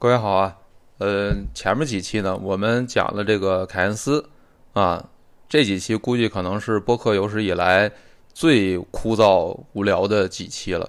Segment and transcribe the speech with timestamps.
[0.00, 0.56] 各位好啊，
[0.96, 4.30] 呃，前面几期呢，我们讲了这个凯恩斯
[4.72, 5.10] 啊，
[5.46, 7.92] 这几期估计可能是播客有史以来
[8.32, 10.88] 最枯燥无聊的几期了，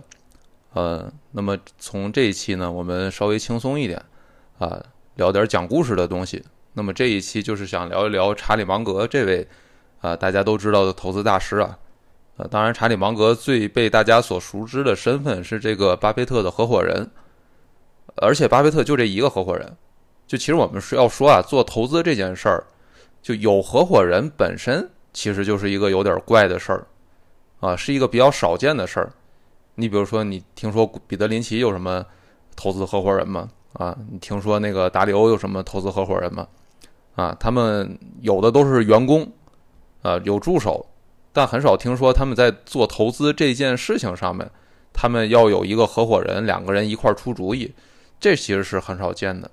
[0.71, 4.01] 呃，那么从这一期呢，我们稍微轻松一点
[4.59, 4.81] 啊，
[5.15, 6.41] 聊点讲故事的东西。
[6.71, 9.45] 那么这一期就是想聊一聊查理芒格这位
[9.99, 11.77] 啊，大家都知道的投资大师啊，
[12.37, 17.11] 呃，当然查理芒格最被大家所熟知的身份是这个巴菲特的合伙人。
[18.17, 19.75] 而且巴菲特就这一个合伙人，
[20.27, 22.63] 就其实我们是要说啊，做投资这件事儿，
[23.21, 26.87] 就有合伙人本身其实就是一个有点怪的事儿，
[27.59, 29.11] 啊，是一个比较少见的事儿。
[29.75, 32.05] 你比如说，你听说彼得林奇有什么
[32.55, 33.49] 投资合伙人吗？
[33.73, 36.47] 啊，你听说那个达里欧有什么投资合伙人吗？
[37.15, 39.31] 啊，他们有的都是员工，
[40.01, 40.85] 啊，有助手，
[41.31, 44.49] 但很少听说他们在做投资这件事情上面，
[44.93, 47.73] 他们要有一个合伙人，两个人一块出主意。
[48.21, 49.49] 这其实是很少见的，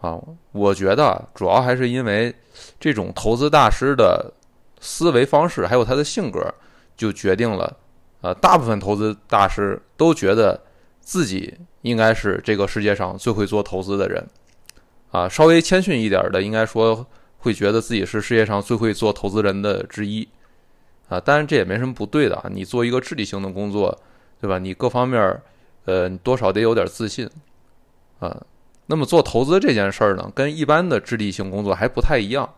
[0.00, 0.18] 啊，
[0.52, 2.34] 我觉得主要还是因为
[2.80, 4.32] 这种投资大师的
[4.80, 6.42] 思维方式，还有他的性格，
[6.96, 7.76] 就决定了，
[8.22, 10.58] 呃，大部分投资大师都觉得
[11.00, 14.26] 自己应该是这个世界上最会做投资的人，
[15.10, 20.26] 啊，稍微谦逊一点的，应该说会觉得自己是世界上最会做投资人的之一，
[21.10, 24.00] 啊，当然这也没什么不对的啊，你做一个智力型的工作，
[24.40, 24.58] 对吧？
[24.58, 25.38] 你各方面，
[25.84, 27.28] 呃，多少得有点自信。
[28.18, 28.42] 啊，
[28.86, 32.54] 那么做投资这件事儿呢，跟一般的智力性工作还不太一样，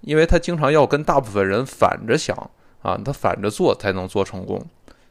[0.00, 2.36] 因为他经常要跟大部分人反着想
[2.82, 4.64] 啊，他反着做才能做成功，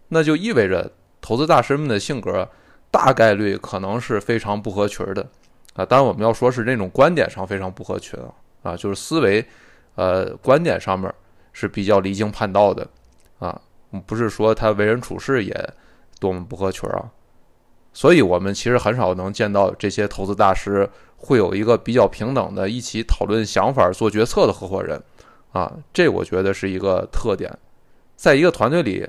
[0.09, 2.47] 那就意味着投资大师们的性格
[2.91, 5.27] 大概率可能是非常不合群的
[5.73, 5.85] 啊。
[5.85, 9.45] 当然，我们要说是这种观点上非常不合群啊，啊，就是思维
[9.95, 11.13] 呃观点上面
[11.51, 12.87] 是比较离经叛道的
[13.39, 13.59] 啊，
[14.05, 15.73] 不是说他为人处事也
[16.19, 17.09] 多么不合群啊。
[17.93, 24.99] 所以，我们其实很少能见到这些投资大师会有一个比较平等的、一起讨论想法、做决策的合伙人，
[25.51, 27.55] 啊，这我觉得是一个特点。
[28.15, 29.07] 在一个团队里，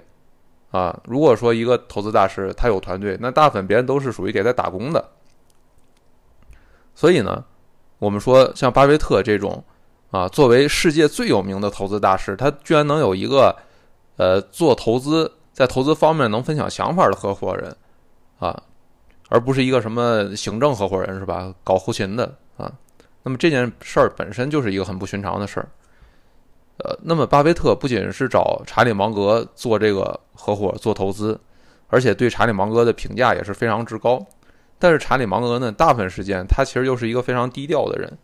[0.71, 5.03] 啊，如果说一个投资大师他有团队，那大部分别人都是属于给他打工的。
[6.95, 7.43] 所以呢，
[7.99, 9.65] 我们说像巴菲特这种，
[10.11, 13.57] 啊，作为世界最有名的投资大师，他居然能有一个，
[14.19, 17.75] 呃，做投资在投资方面能分享想法的合伙人，
[18.39, 18.63] 啊。
[19.29, 21.53] 而不是一个什么行政合伙人是吧？
[21.65, 22.71] 搞后勤的啊，
[23.23, 25.69] 那么这件事儿本身就是一个很不寻常的事儿。
[26.79, 31.41] 呃，那么巴菲特不仅是找查理芒格做这个合伙做投资，
[31.89, 34.25] 而且对查理芒格的评价也是非常之高。
[34.79, 38.19] 但是查理芒格呢，大部分时间他其实又是一个非常低调的人。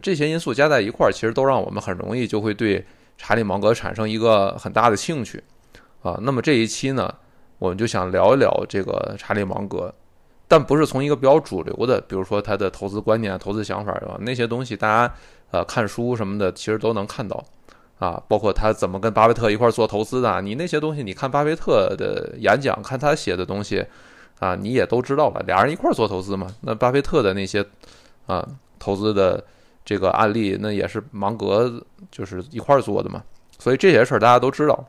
[0.00, 2.84] 这些因素加在一块儿，其实都让我们很容易就会对
[3.18, 5.44] 查理芒格产生一个很大的兴趣
[6.02, 6.18] 啊。
[6.22, 7.14] 那么这一期呢，
[7.58, 9.94] 我们就想聊一聊这个查理芒格。
[10.52, 14.18] 但不是从一个比较主流的，比如说他的投资观念、投资想法对吧？
[14.20, 15.14] 那些东西大家
[15.50, 17.42] 呃看书什么的，其实都能看到
[17.98, 18.22] 啊。
[18.28, 23.82] 包括他怎么跟巴菲特一块做投资的，你那些东西，你看巴菲特的演讲，看他写的东西
[24.40, 25.42] 啊，你也都知道了。
[25.46, 27.64] 俩人一块做投资嘛，那巴菲特的那些
[28.26, 28.46] 啊
[28.78, 29.42] 投资的
[29.86, 33.22] 这个案例，那也是芒格就是一块做的嘛。
[33.58, 34.84] 所以这些事儿大家都知道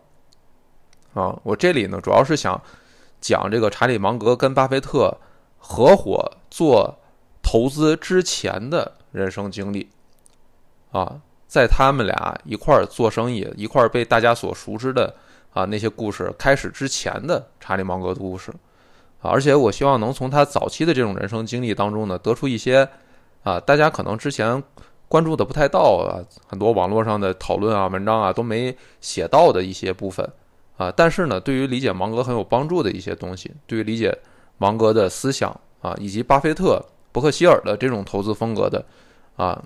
[1.13, 1.39] 啊。
[1.43, 2.61] 我这里呢，主要是想
[3.21, 5.17] 讲这个查理芒格跟巴菲特。
[5.65, 6.99] 合伙做
[7.41, 9.87] 投资之前的人生经历，
[10.91, 15.15] 啊，在他们俩一块儿做生意、一块儿被大家所熟知的
[15.53, 18.51] 啊那些故事开始之前的查理芒格的故事，
[19.21, 22.87] 啊，而且我希望能从他早期的这种人生经历当中呢，得出一些
[23.43, 24.61] 啊大家可能之前
[25.07, 30.29] 关注的不太到啊，很多网络上的讨论啊、文章啊都没写到的一些部分
[30.75, 34.17] 啊，但是呢，对于理解芒格很有帮助的一些东西，对于理解。
[34.63, 35.51] 芒格的思想
[35.81, 36.81] 啊，以及巴菲特、
[37.11, 38.85] 伯克希尔的这种投资风格的
[39.35, 39.61] 啊，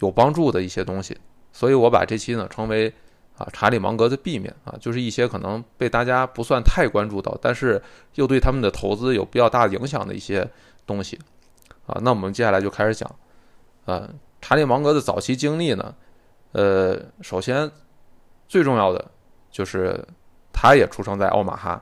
[0.00, 1.16] 有帮助的一些东西，
[1.52, 2.92] 所以我把这期呢称为
[3.38, 7.80] 啊查理芒格的 B 面啊，就是一些可能被大家不算太关注到，但是
[8.16, 10.50] 又对他们的投资有比较大影响的一些
[10.84, 11.16] 东西
[11.86, 12.00] 啊。
[12.02, 13.08] 那我们接下来就开始讲
[13.84, 14.10] 啊
[14.40, 15.94] 查理芒格的早期经历呢，
[16.50, 17.70] 呃，首先
[18.48, 19.10] 最重要的
[19.48, 20.04] 就是
[20.52, 21.80] 他也出生在奥马哈。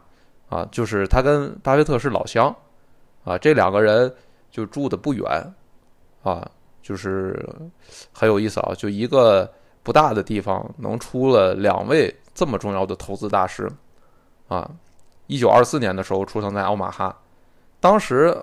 [0.48, 2.54] 啊，就是他跟巴菲特是老乡，
[3.22, 4.10] 啊，这两个人
[4.50, 5.26] 就住的不远，
[6.22, 6.50] 啊，
[6.80, 7.46] 就是
[8.12, 9.50] 很有意思啊，就一个
[9.82, 13.70] 不大的地方能出了两位这么重要的投资大师，
[14.48, 14.70] 啊，
[15.26, 17.14] 一九二四年的时候出生在奥马哈，
[17.78, 18.34] 当时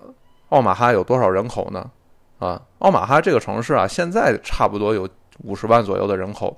[0.50, 1.90] 奥马哈有多少人口呢？
[2.38, 5.10] 啊，奥马哈这个城市啊，现在差不多有
[5.44, 6.56] 五十万左右的人口，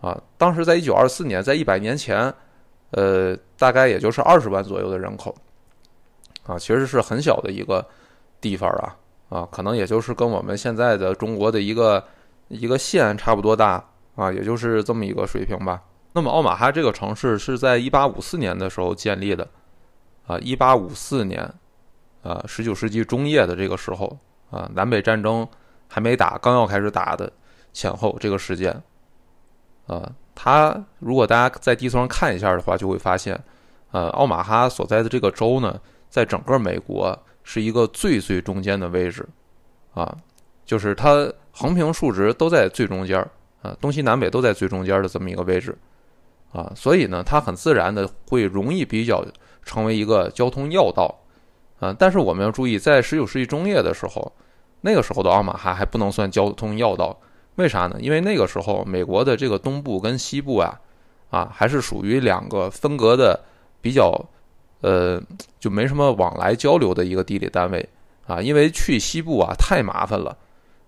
[0.00, 2.34] 啊，当时在一九二四年，在一百年前。
[2.90, 5.34] 呃，大概也就是二十万左右的人口，
[6.44, 7.86] 啊，其实是很小的一个
[8.40, 8.96] 地方啊，
[9.28, 12.04] 啊，可能也就是跟我们现在的中国的一个
[12.48, 13.84] 一个县差不多大
[14.16, 15.82] 啊，也就是这么一个水平吧。
[16.12, 19.46] 那么奥马哈这个城市是在一八五四年的时候建立的，
[20.26, 21.48] 啊一八五四年，
[22.24, 24.18] 啊十九世纪中叶的这个时候，
[24.50, 25.46] 啊，南北战争
[25.86, 27.32] 还没打，刚要开始打的
[27.72, 28.72] 前后这个时间，
[29.86, 30.10] 啊，
[30.42, 33.38] 它如果大家在地图上看一下的话，就会发现，
[33.90, 35.78] 呃，奥马哈所在的这个州呢，
[36.08, 39.28] 在整个美国是一个最最中间的位置，
[39.92, 40.16] 啊，
[40.64, 43.20] 就是它横平竖直都在最中间，
[43.60, 45.76] 啊，东西南北都在最中间的这么一个位置。
[46.52, 49.22] 啊，所以呢，它很自然的会容易比较
[49.62, 51.14] 成为一个交通要道，
[51.80, 54.32] 啊，但是我们要注意，在十九世纪中叶的时候，
[54.80, 57.16] 那个时候的奥马哈还不能算交通要道，
[57.60, 57.96] 为啥呢？
[58.00, 60.80] 因为那个时候美国的这个东部跟西部啊，
[61.28, 63.38] 啊，还是属于两个分隔的
[63.80, 64.12] 比较，
[64.80, 65.22] 呃，
[65.60, 67.88] 就没什么往来交流的一个地理单位
[68.26, 70.36] 啊，因为去西部啊太麻烦了，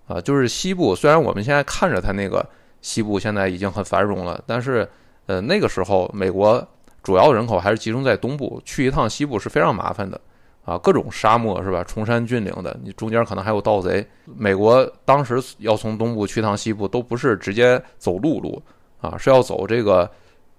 [0.09, 2.45] 啊，就是西部虽然我们现在看着它那个
[2.81, 4.89] 西部现在已经很繁荣了，但是。
[5.27, 6.67] 呃，那个时候美国
[7.01, 10.21] 主要人口还是集中在东部，去一趟西部是非常麻烦的，
[10.64, 11.82] 啊，各种沙漠是吧？
[11.85, 14.06] 崇山峻岭的，你中间可能还有盗贼。
[14.25, 18.62] 美国当时要从东部去趟西部，都不是直接走陆路，
[19.00, 20.09] 啊，是要走这个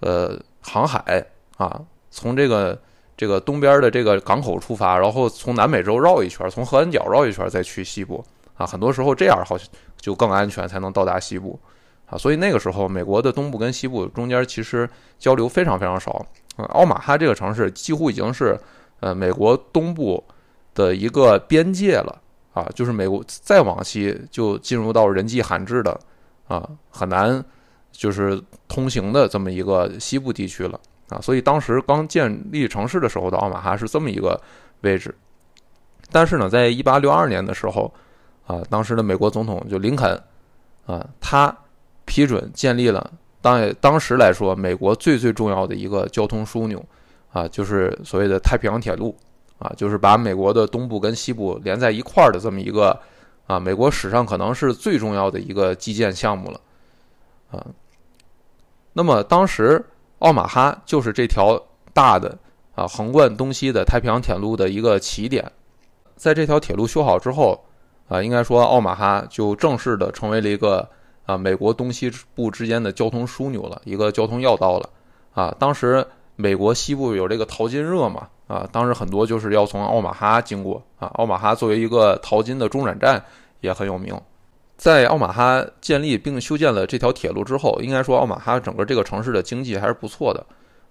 [0.01, 1.25] 呃航海
[1.57, 2.77] 啊，从这个
[3.15, 8.23] 这个东边的这个港口出发，然后从南美洲绕一圈，从合恩角绕一圈再去西部，
[8.55, 9.65] 啊，很多时候这样好像
[9.97, 11.57] 就更安全，才能到达西部。
[12.07, 16.23] 啊，所以那个时候，美国的东部跟西部中间其实交流非常非常少。
[16.57, 18.59] 嗯奥马哈这个城市几乎已经是
[19.03, 20.23] 呃美国东部
[20.73, 22.21] 的一个边界了
[22.53, 25.99] 啊，就是美国再往西就进入到人迹罕至的
[26.47, 27.43] 啊，很难
[27.91, 30.79] 就是通行的这么一个西部地区了
[31.09, 31.19] 啊。
[31.21, 34.39] 所以当时刚建立城市的时候的奥马哈是这么一个
[34.81, 35.13] 位置。
[36.11, 37.93] 但是呢，在一八六二年的时候
[38.47, 40.19] 啊，当时的美国总统就林肯
[40.85, 41.55] 啊，他。
[42.05, 43.11] 批准建立了
[43.41, 46.85] 当当时来说，美国最最重要的一个交通枢纽，
[47.33, 49.13] 啊，就是所谓的太平洋铁路，
[49.59, 52.97] 啊，就是把美国的东部跟西部连在一块儿的这么一个，
[53.47, 56.61] 啊，美国史上可能是最重要的一个基建项目了，
[57.51, 57.65] 啊，
[58.93, 59.83] 那么当时
[60.19, 62.37] 奥马哈就是这条大的
[62.75, 65.51] 啊横贯东西的太平洋铁路的一个起点，
[66.15, 67.61] 在这条铁路修好之后，
[68.07, 70.87] 啊，应该说奥马哈就正式的成为了一个。
[71.25, 74.89] 啊，美国东西部之间的交通枢纽了，一个交通要道了。
[75.33, 80.81] 啊，当时美国西部有这个淘金热嘛，啊，当时很多就是要从奥马哈经过。
[80.97, 83.23] 啊，奥马哈作为一个淘金的中转站
[83.61, 84.19] 也很有名。
[84.75, 90.45] 在奥马哈建立并修建了这条铁路之后，应该说奥马哈整个这个城市的经济还是不错的。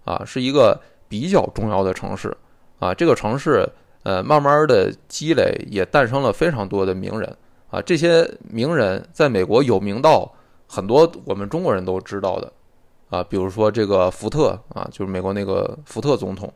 [0.04, 2.36] 啊，是一个比较重要的城市。
[2.78, 3.68] 啊，这个城市
[4.04, 7.36] 呃，慢慢的积累也诞生了非常多的名人。
[7.70, 10.30] 啊，这些名人在美国有名到
[10.66, 12.52] 很多我们中国人都知道的，
[13.12, 16.50] 啊，比如说这个福特啊，就是美国那个福特总统，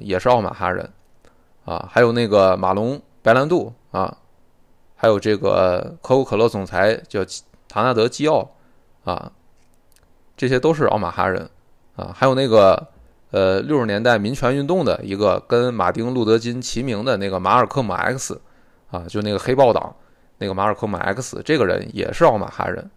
[0.00, 0.90] 也是奥马哈人，
[1.64, 4.16] 啊，还有那个马龙白兰度啊，
[4.96, 7.20] 还有这个可口可乐总裁叫
[7.68, 8.50] 唐纳德基奥
[9.04, 9.30] 啊，
[10.36, 11.48] 这些都是奥马哈人，
[11.94, 12.88] 啊，还有那个
[13.30, 18.40] 呃六十年代民权运动的一个跟马丁路德金齐名的那个马尔科姆 X
[18.90, 19.94] 啊，就那个黑豹党。
[20.38, 22.90] 那个马尔科姆 X 这个人也是奥马哈人，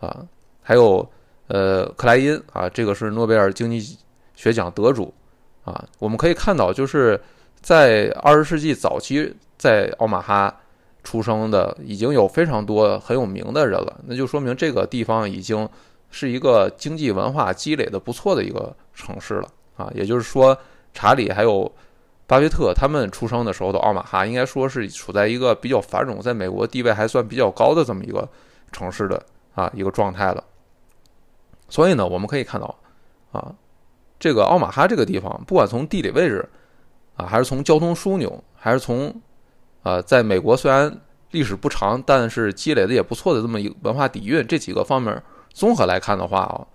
[0.00, 0.24] 啊，
[0.62, 1.06] 还有
[1.48, 3.98] 呃克莱因啊，这个是诺贝尔经济
[4.34, 5.12] 学奖得主，
[5.64, 7.20] 啊，我们可以看到，就是
[7.60, 10.54] 在二十世纪早期在奥马哈
[11.02, 15.68] 出生的已经有非常多很有名的人了，那就说明这个地方已经
[16.10, 20.56] 是一个经济文化积累的不错的一个城市了，啊，也就是说
[20.92, 21.70] 查理还有。
[22.28, 28.28] 巴菲特他们出生的时候的奥马哈，应该说是处在一个比较繁荣，在美国地位还算比较高的这么一个
[28.72, 29.22] 城市的
[29.54, 30.42] 啊一个状态了。
[31.68, 32.74] 所以呢，我们可以看到
[33.32, 33.54] 啊，
[34.18, 36.48] 这个奥马哈这个地方，不管从地理位置
[37.16, 39.14] 啊，还是从交通枢纽，还是从
[39.82, 40.94] 啊，在美国虽然
[41.30, 46.66] 历史不长，但是积累的也不错的这么一个文化底蕴，这几个方面综合来看的话啊，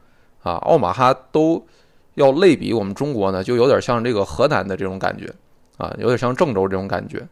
[0.44, 1.66] 啊，奥马哈都。
[2.16, 5.34] 要类比我们中国呢，就有点像这个河南的这种感觉，
[5.78, 7.26] 啊，有点像郑州这种感觉，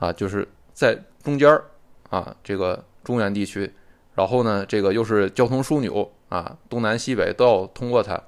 [0.00, 1.64] 啊，就是在中间儿，
[2.10, 3.72] 啊，这个中原地区，
[4.12, 8.20] 然后呢，这个又是交通枢纽，啊，东南西北都要通过它，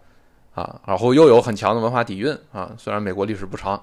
[0.54, 3.82] 啊，然后又有很强的文化底蕴，啊，虽然美国历史不长，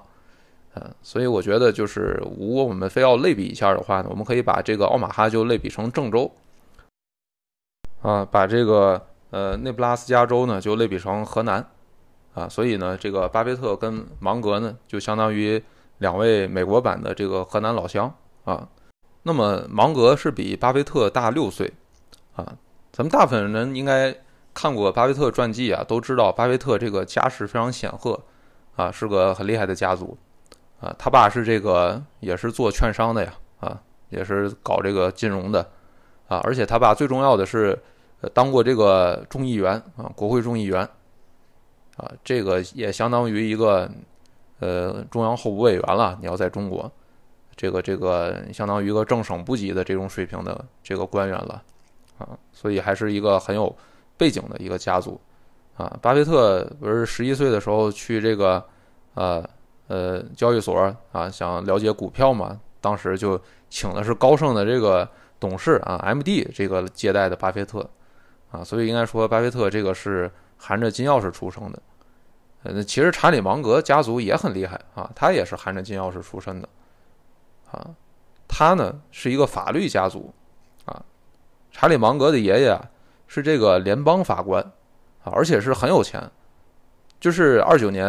[0.76, 6.32] 嗯，所以我觉得就是，如果我们非要类比一下的话呢，我们可以把这个奥马哈就类比成郑州，
[8.00, 11.68] 啊，把这个呃内布拉斯加州呢就类比成河南。
[12.32, 15.62] 啊，所以呢，这个巴菲特跟芒格呢，就相当于
[15.98, 18.12] 两位美国版的这个河南老乡
[18.44, 18.66] 啊。
[19.22, 21.72] 那么芒格是比巴菲特大六岁
[22.34, 22.56] 啊。
[22.94, 24.14] 咱们大部分人应该
[24.54, 28.22] 看过巴菲特传记啊，都知道巴菲特这个家世非常显赫
[28.76, 30.16] 啊，是个很厉害的家族
[30.78, 30.94] 啊。
[30.96, 35.68] 他爸是这个也是做券商的呀啊，也是搞这个金融的
[36.28, 36.38] 啊。
[36.44, 37.76] 而且他爸最重要的是
[38.32, 40.88] 当过这个众议员啊，国会众议员
[41.96, 43.90] 啊，这个也相当于一个
[44.60, 46.16] 呃中央候补委员了。
[46.20, 46.88] 你要在中国，
[47.56, 51.60] 这个这个相当于一个正省部级的这种水平的这个官员了。
[52.18, 53.74] 啊，所以还是一个很有
[54.16, 55.20] 背景的一个家族，
[55.76, 58.64] 啊，巴菲特不是十一岁的时候去这个，
[59.14, 59.44] 呃
[59.88, 65.08] 呃交易所啊，想了解股票嘛，当时就请的是高盛的这个
[65.40, 67.88] 董事啊，MD 这个接待的巴菲特，
[68.52, 71.82] 啊，所以应该说巴菲特这个是含着金钥匙出生的，
[72.62, 76.68] 呃，其实查理芒格家族也很厉害啊，他也是含着金钥匙出身的，
[77.72, 77.90] 啊，
[78.46, 80.32] 他呢是一个法律家族。
[81.76, 82.80] 查理芒格的爷爷，
[83.26, 84.62] 是这个联邦法官
[85.24, 86.30] 啊，而且是很有钱。
[87.18, 88.06] 就是二九年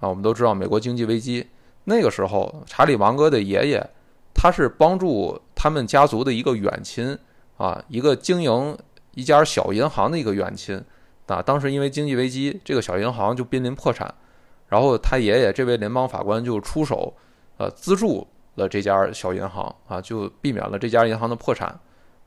[0.00, 1.46] 啊，我们都知道美国经济危机，
[1.84, 3.86] 那个时候查理芒格的爷爷，
[4.32, 7.16] 他是帮助他们家族的一个远亲
[7.58, 8.74] 啊，一个经营
[9.10, 10.82] 一家小银行的一个远亲
[11.26, 11.42] 啊。
[11.42, 14.12] 当时因为经济危机，这个小银行就濒临破产，
[14.68, 17.14] 然后他爷爷这位联邦法官就出手，
[17.58, 21.78] 呃，资助了这家小银行啊，就避免了这家银行的破产。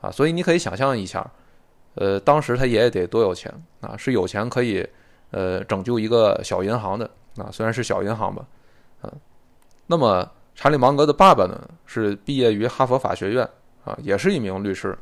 [0.05, 1.25] 啊，所以你可以想象一下，
[1.95, 3.97] 呃，当时他爷爷得多有钱啊？
[3.97, 4.87] 是有钱可以，
[5.31, 8.45] 呃，拯救一个小银行的啊，虽然是小银行吧，
[9.01, 9.11] 啊，
[9.87, 13.49] 那么查理芒格的爸爸呢，是毕业于哈佛法学院
[13.83, 14.95] 啊，也是一名律师。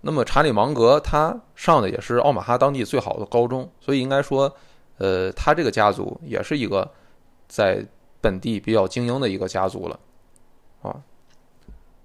[0.00, 4.52] 那么查理芒格他上的也是奥马哈当地最好的高中，所以应该说，
[4.98, 6.90] 呃，他这个家族也是一个
[7.46, 7.86] 在
[8.20, 10.00] 本地比较精英的一个家族了，
[10.82, 11.00] 啊。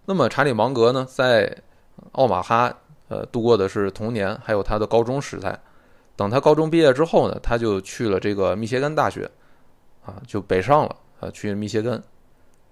[0.10, 1.54] 那么查理芒格呢，在
[2.14, 2.74] 奥马哈
[3.10, 5.60] 呃度过的是童年，还有他的高中时代。
[6.16, 9.30] 等他高中毕业之后呢，他就去了这个密歇根大学，
[10.06, 11.92] 啊，就北上了啊，去密歇根。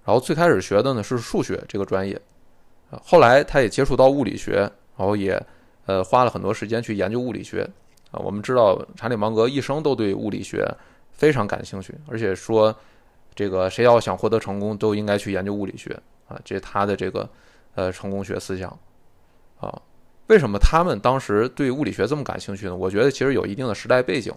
[0.02, 2.18] 然后最开始学的呢是数学这个专业，
[2.90, 4.60] 啊，后来他也接触到物理学，
[4.96, 5.38] 然后也
[5.84, 7.68] 呃花了很多时间去研究物理学。
[8.12, 10.66] 啊，我们知道查理芒格一生都对物理学
[11.10, 12.74] 非常感兴趣，而且说
[13.34, 15.94] 这个谁要想获得成功，都应该去研究物理学。
[16.28, 17.28] 啊，这是他的这个
[17.74, 18.68] 呃成功学思想
[19.60, 19.82] 啊。
[20.28, 22.74] 为什么他们当时对物理学这么感兴趣呢？
[22.74, 24.34] 我觉得其实有一定的时代背景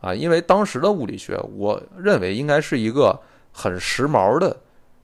[0.00, 3.20] 啊，因为当时的物理学，我认为应该是一个
[3.52, 4.56] 很时髦的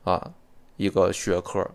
[0.05, 0.31] 啊
[0.77, 1.69] 一个学科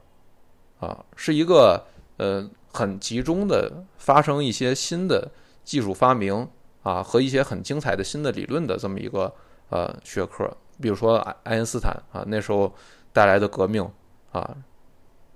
[0.80, 5.30] 啊，是一个呃很集中的发生一些新的
[5.66, 6.48] 技术发明
[6.82, 9.34] 啊和一些很精彩的新的理论的这么一个
[9.70, 10.50] 呃学科。
[10.82, 12.74] 比如说爱爱因斯坦啊，那时候
[13.12, 13.86] 带来的革命。
[14.32, 14.56] 啊，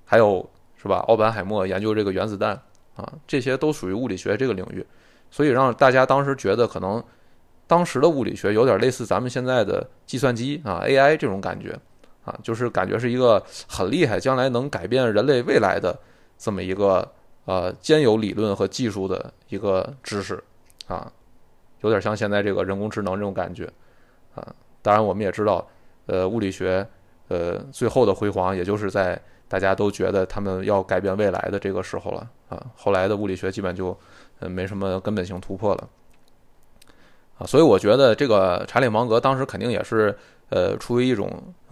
[0.05, 0.97] 还有是吧？
[1.07, 2.51] 奥本海默研究这个原子弹
[2.95, 4.85] 啊，这些都属于物理学这个领域，
[5.31, 7.03] 所以让大家当时觉得可能
[7.65, 11.79] 当时的物理学有点类似咱们现在的计算机啊 AI 这种感觉
[12.25, 15.97] 啊，就是感觉是一个很厉害，将来能改变人类未来的
[16.37, 17.09] 这么一个
[17.45, 20.43] 呃兼有理论和技术的一个知识
[20.87, 21.11] 啊，
[21.81, 23.71] 有点像现在这个人工智能这种感觉
[24.35, 24.53] 啊。
[24.81, 25.65] 当然，我们也知道，
[26.07, 26.85] 呃，物理学。
[27.33, 32.63] 呃，最后的辉煌，也就是在大家都觉得他们要改变未来的这个时候了啊。
[32.75, 33.97] 后来的物理学基本就
[34.39, 35.89] 呃没什么根本性突破了
[37.39, 37.41] 啊。
[37.47, 40.15] 所以我觉得这个查理芒格当时肯定也是
[40.49, 41.27] 呃出于一种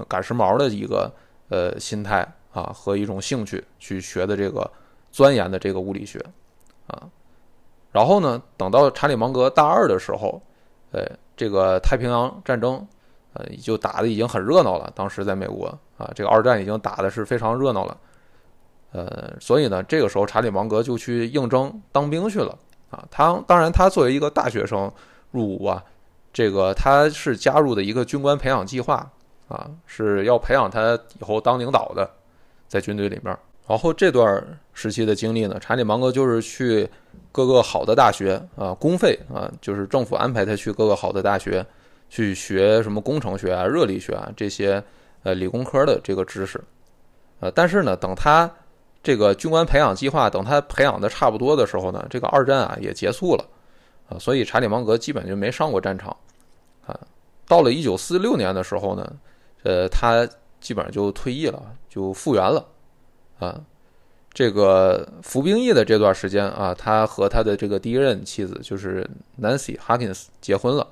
[0.08, 1.14] 赶时髦的一个
[1.50, 4.68] 呃心态啊和一种兴趣去学的这个
[5.12, 6.20] 钻研的这个物理学
[6.88, 7.08] 啊。
[7.92, 10.42] 然后呢，等到查理芒格大二的时候，
[10.92, 11.06] 呃，
[11.38, 12.84] 这个太平洋战争。
[13.34, 14.92] 呃，就打的已经很热闹了。
[14.94, 17.98] 当时在美国啊，这个二战已经打的是非常热闹了。
[18.92, 22.58] 呃，所以呢，这个时候查理芒格就去应征当兵去了
[22.90, 23.06] 啊。
[23.10, 24.92] 他当然，他作为一个大学生
[25.32, 25.82] 入伍啊，
[26.34, 29.10] 这个他是加入的一个军官培养计划
[29.48, 32.10] 啊，是要培养他以后当领导的，
[32.68, 33.38] 在军队里面。
[33.66, 36.90] 然后这段时期的经历呢，查理芒格就是去
[37.32, 41.66] 各个好的大学啊，公费啊，就是政府安排他去各个好的大学。
[42.12, 44.84] 去学什么工程学啊、热力学啊这些
[45.24, 46.62] 呃理工科的这个知识，
[47.40, 48.52] 呃，但是呢，等他
[49.02, 53.46] 这个军官培养计划等他培养的差不多的时候呢，这个二战啊也结束了
[54.10, 56.14] 啊，所以查理芒格基本就没上过战场
[56.86, 57.00] 啊。
[57.48, 59.14] 到了一九四六年的时候呢，
[59.64, 60.28] 呃，他
[60.60, 62.68] 基本上就退役了，就复员了
[63.40, 63.58] 啊。
[64.34, 69.10] 这个服兵役的这段时间啊，他和他的这个第一任妻子就是
[69.42, 70.86] Nancy Hawkins 结婚了。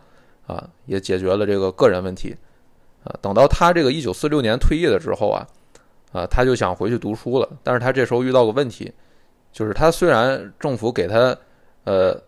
[0.49, 2.35] 啊，也解决了这个个人问题，
[3.03, 5.45] 啊，等到他这个一九四六年退役了之后啊，
[6.11, 7.47] 啊，他就想回去读书了。
[7.61, 8.91] 但是他这时候遇到个问题，
[9.53, 11.37] 就是他虽然政府给他
[11.83, 12.19] 呃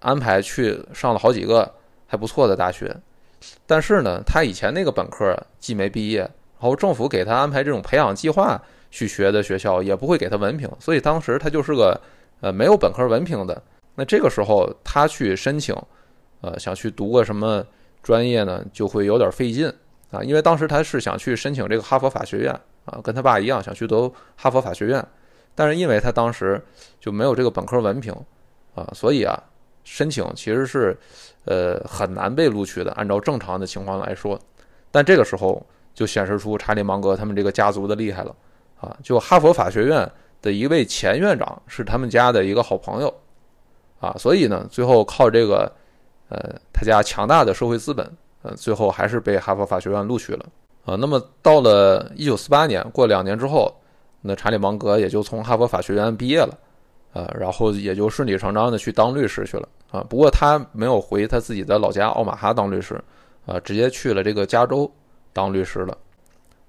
[0.00, 1.74] 安排去上了好几个
[2.06, 2.94] 还不错的大学，
[3.66, 8.60] 但是呢，他以前那个本科既没毕业，然后政府给他安排这种培养计划
[8.90, 11.98] 去学的学校也不会给他文凭，所以当时他就是个
[12.42, 13.62] 呃没有本科文凭的。
[13.94, 15.74] 那这个时候他去申请，
[16.42, 17.64] 呃，想去读个什么
[18.02, 19.72] 专业呢，就会有点费劲
[20.10, 22.52] 啊，因为当时他是想去申请这个哈佛法学院
[22.84, 25.02] 啊，跟他爸一样想去读哈佛法学院，
[25.54, 26.62] 但是因为他当时
[27.00, 28.12] 就没有这个本科文凭
[28.74, 29.40] 啊，所以啊，
[29.84, 30.98] 申请其实是
[31.44, 32.90] 呃很难被录取的。
[32.92, 34.38] 按照正常的情况来说，
[34.90, 38.34] 但这个时候就显示出查理芒格他们这个家族的厉害了
[38.80, 40.10] 啊，就哈佛法学院
[40.42, 43.14] 的一位前院长是他们家的一个好朋友。
[44.00, 45.72] 啊，所以呢，最后靠这个，
[46.32, 48.10] 呃，他家强大的社会资本，
[48.40, 50.46] 呃，最后还是被哈佛法学院录取了。
[50.86, 53.70] 啊，那么到了一九四八年，过两年之后，
[54.22, 56.58] 那查理芒格也就从哈佛法学院毕业了，
[57.12, 59.68] 啊，然后也就顺理成章的去当律师去了。
[59.90, 62.98] 啊，不过他没有回他自己的老家奥马哈当律师，
[63.44, 64.90] 啊，直接去了这个加州
[65.34, 65.98] 当律师了。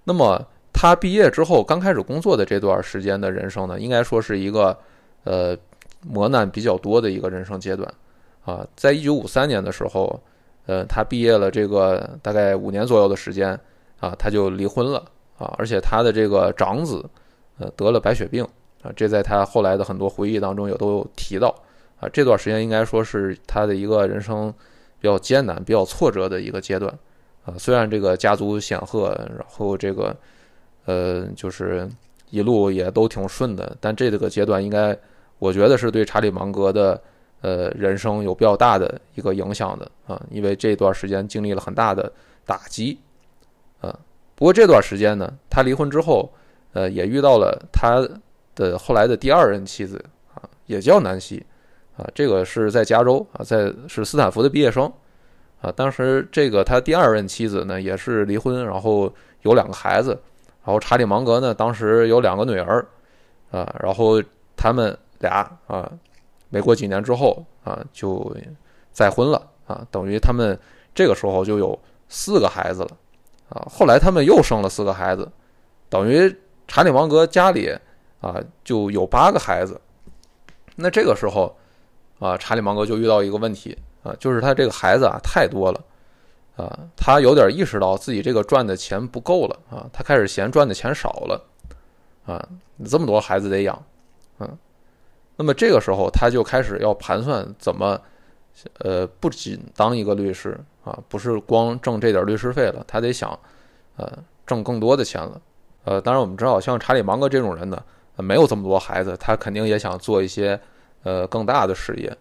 [0.03, 4.77] 那么他毕业之后刚开始工作的这段时间的人生呢，应该说是一个，
[5.23, 5.57] 呃。
[6.05, 7.89] 磨难比较多的一个人生阶段，
[8.45, 10.19] 啊，在一九五三年的时候，
[10.65, 13.57] 呃，他毕业了这个大概五年左右的时间，
[13.99, 15.03] 啊，他就离婚了，
[15.37, 17.03] 啊，而且他的这个长子，
[17.57, 18.43] 呃，得了白血病，
[18.81, 21.55] 啊，这在他后来的很多回忆当中也都有提到，
[21.99, 24.53] 啊，这段时间应该说是他的一个人生
[24.99, 26.93] 比较艰难、比较挫折的一个阶段，
[27.45, 30.15] 啊，虽然这个家族显赫，然后这个，
[30.85, 31.89] 呃，就是
[32.29, 34.97] 一路也都挺顺的，但这个阶段应该。
[35.39, 37.01] 我觉得是对查理芒格的
[37.43, 42.11] 呃人生有比较大的一个影响的啊，因为这段时间经历了很大的
[42.45, 42.97] 打击
[43.81, 43.93] 啊。
[44.33, 46.33] 不过这段时间呢，他离婚之后，
[46.71, 48.01] 呃，也遇到了他
[48.55, 51.45] 的后来的第二任妻子啊，也叫南希
[51.97, 52.07] 啊。
[52.15, 54.89] 这个是在加州啊，在是斯坦福的毕业生
[55.61, 55.69] 啊。
[55.69, 60.17] 当时这个他第二任妻子呢，也是离婚，然后有两个孩子。
[60.65, 62.87] 然后查理芒格呢，当时有两个女儿
[63.51, 64.23] 啊，然后
[64.55, 64.97] 他们。
[65.19, 65.89] 俩啊，
[66.53, 68.31] 没过几年之后啊，就
[68.91, 70.55] 再婚了啊，等于他们
[70.93, 72.89] 这个时候就有四个孩子了
[73.49, 73.65] 啊。
[73.67, 75.27] 后来他们又生了四个孩子，
[75.89, 76.31] 等于
[76.67, 77.75] 查理芒格家里
[78.21, 79.81] 啊就有八个孩子。
[80.75, 81.57] 那这个时候
[82.19, 85.83] 啊，查理芒格就遇到一个问题啊，就是他这个孩子啊太多了
[86.55, 91.43] 啊，他有点意识到自己这个赚的钱不够了啊，他开始嫌赚的钱少了
[92.27, 92.47] 啊，
[92.85, 93.83] 这么多孩子得养，
[94.37, 94.55] 嗯。
[95.35, 97.99] 那么这个时候，他就开始要盘算怎么，
[98.79, 103.37] 呃，不仅当一个律师啊，不是光挣这点律师费了，他得想，
[103.97, 104.07] 呃，
[104.45, 105.41] 挣更多的钱了。
[105.85, 107.83] 呃，当然我们知道，像查理芒格这种人呢，
[108.17, 110.59] 没有这么多孩子，他肯定也想做一些
[111.01, 112.15] 呃更大的事业。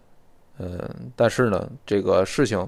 [0.57, 2.67] 嗯，但是呢，这个事情，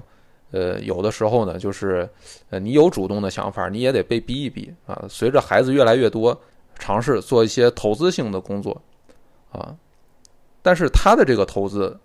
[0.52, 2.08] 呃，有的时候呢，就是
[2.50, 5.04] 呃，你有主动的想法，你也得被逼一逼啊。
[5.08, 6.40] 随着孩子越来越多，
[6.78, 8.80] 尝试做一些投资性的工作，
[9.50, 9.74] 啊。
[10.66, 11.96] 但是他的这个投资，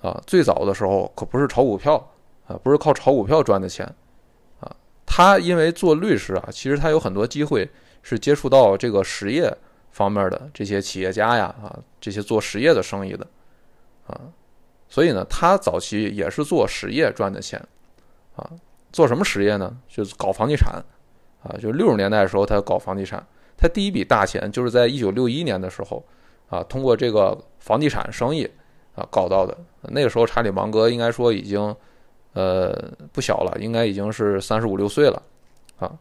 [0.00, 1.96] 啊，最早的时候可不是炒股票
[2.46, 3.84] 啊，不是靠炒股票赚的钱，
[4.60, 7.68] 啊，他因为做律师啊，其实他有很多机会
[8.04, 9.52] 是接触到这个实业
[9.90, 13.26] 方面的这些企业家呀，啊，这些做实业的生意的，
[14.06, 14.20] 啊，
[14.88, 17.60] 所以呢，他早期也是做实业赚的钱，
[18.36, 18.48] 啊，
[18.92, 19.76] 做什么实业呢？
[19.88, 20.80] 就是搞房地产，
[21.42, 26.04] 啊，就六十年代的时候他搞房地产，他第一笔大钱就是在一九六一年的时候。
[26.48, 28.48] 啊，通过这个房地产生意
[28.94, 29.56] 啊搞到的。
[29.82, 31.74] 那个时候，查理芒格应该说已经
[32.32, 32.72] 呃
[33.12, 35.22] 不小了，应该已经是三十五六岁了
[35.78, 35.92] 啊。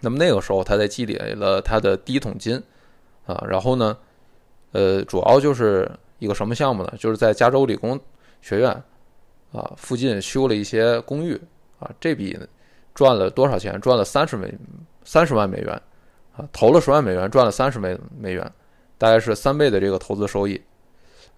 [0.00, 2.62] 那么那个时候，他在积累了他的第一桶金
[3.26, 3.44] 啊。
[3.48, 3.96] 然后呢，
[4.72, 6.92] 呃，主要就是一个什么项目呢？
[6.98, 7.98] 就是在加州理工
[8.40, 8.70] 学院
[9.52, 11.40] 啊附近修了一些公寓
[11.80, 11.90] 啊。
[12.00, 12.38] 这笔
[12.94, 13.80] 赚了多少钱？
[13.80, 14.52] 赚了三十美
[15.04, 15.82] 三十万美元
[16.36, 18.52] 啊，投了十万美元，赚了三十美美元。
[18.98, 20.60] 大概是三倍的这个投资收益，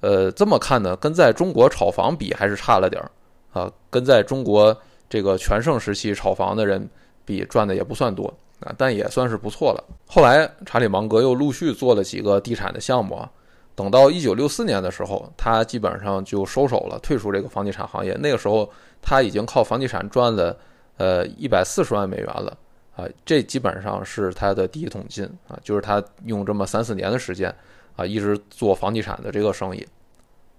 [0.01, 3.11] 呃，这么看呢，跟在中国炒房比还是差了点儿
[3.53, 4.77] 啊，跟在中国
[5.09, 6.88] 这个全盛时期炒房的人
[7.25, 9.85] 比赚的也不算多啊，但也算是不错了。
[10.07, 13.31] 后来查理芒格又陆续做了几个地产的项目啊，
[13.75, 18.16] 等到一九六四年的时候，他基本上就收手了，退出这个房地产行业。
[18.20, 18.70] 那个时候
[19.03, 20.57] 他已经靠房地产赚了
[20.96, 22.57] 呃一百四十万美元了。
[23.00, 27.54] 啊，这基本上是他的第一桶金啊，就是他用这么三四年的时间
[27.96, 29.86] 啊，一直做房地产的这个生意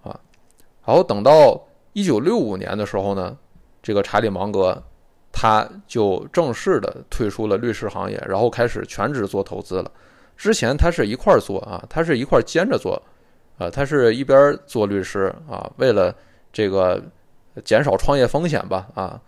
[0.04, 0.20] 啊。
[0.86, 1.62] 然后等到
[1.94, 3.38] 一九六五年的时候呢，
[3.82, 4.82] 这个查理芒格
[5.32, 9.92] 他就正式的退出了律师行业，然后开始全职做投资了
[10.36, 13.02] 之前他是一块儿做啊，他是一块儿兼着做，
[13.58, 16.16] 啊，他是一边做律师啊，为了
[16.52, 17.02] 这个
[17.64, 19.22] 减少创业风险吧，啊，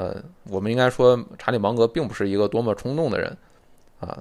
[0.00, 0.16] 呃，
[0.48, 3.36] 我们应该说查理芒格并不是一个多么冲动的人，
[3.98, 4.18] 啊，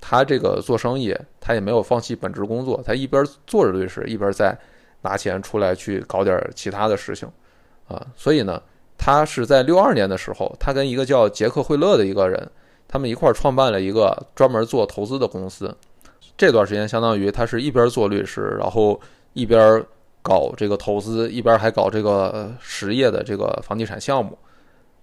[0.00, 4.58] 他这个做生意他也没有放弃本职工作，他一边做着律师，一边在
[5.02, 7.28] 拿钱出来去搞点其他的事情，
[7.86, 8.60] 啊，所以呢，
[8.98, 12.50] 他是在六二年的时候，他跟一个叫杰克惠勒的一个人。
[12.92, 15.72] 他们一块儿创办了一个专门做投资的公司，
[16.36, 19.00] 这段时间相当于他是一边做律师，然后
[19.32, 19.80] 一边
[20.22, 24.36] 搞这个投资，一边还搞这个实业的这个房地产项目，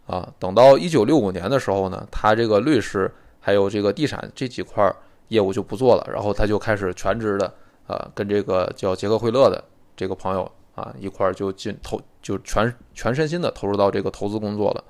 [0.07, 4.91] 啊，等到一九六五年的时候呢，他这个律师还有这个地产这几块
[5.27, 7.53] 业务就不做了，然后他就开始全职的
[7.85, 9.63] 啊，跟这个叫杰克惠勒的
[9.95, 14.83] 这个朋友啊一块就进投，就全全身心的投入到这个投资工作了，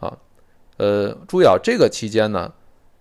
[0.00, 0.18] 啊。
[0.78, 2.50] 呃，注意啊，这个期间呢，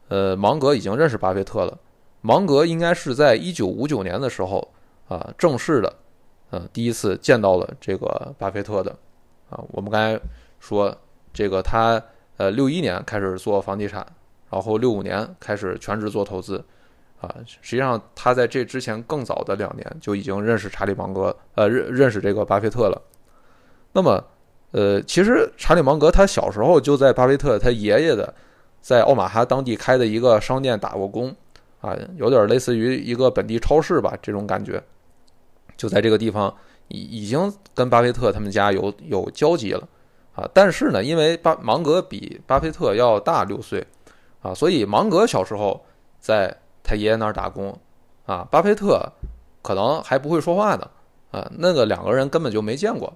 [0.10, 1.78] 呃，芒格已经认识巴菲特了。
[2.20, 4.68] 芒格应该是在一九五九年的时候
[5.08, 5.96] 啊，正式的，
[6.50, 8.92] 呃，第一次见到了这个巴菲特的。
[9.50, 10.22] 啊，我们刚才
[10.60, 10.94] 说
[11.34, 12.02] 这个他
[12.38, 14.06] 呃六一年开始做房地产，
[14.50, 16.63] 然后六五年开始全职做投资，
[17.22, 23.02] 啊，实际上他在这之前更早的两年就已经认识查理芒格，呃，认认识这个巴菲特了。
[23.94, 24.24] 那么。
[24.72, 28.32] 呃，其实查理芒格他小时候就在巴菲特他爷爷的
[28.80, 31.36] 在奥马哈当地开的一个商店打过工，
[31.82, 34.80] 啊，有点类似于一个本地超市吧，这种感觉，
[35.76, 36.56] 就在这个地方
[36.89, 39.88] 已已经跟巴菲特他们家有有交集了，
[40.39, 43.86] 啊，但是呢，因为巴芒格比巴菲特要大六岁，
[44.41, 45.84] 啊，所以芒格小时候
[46.17, 47.78] 在他爷爷那儿打工，
[48.25, 49.06] 啊，巴菲特
[49.62, 50.89] 可能还不会说话呢，
[51.32, 53.13] 啊，那个两个人根本就没见过。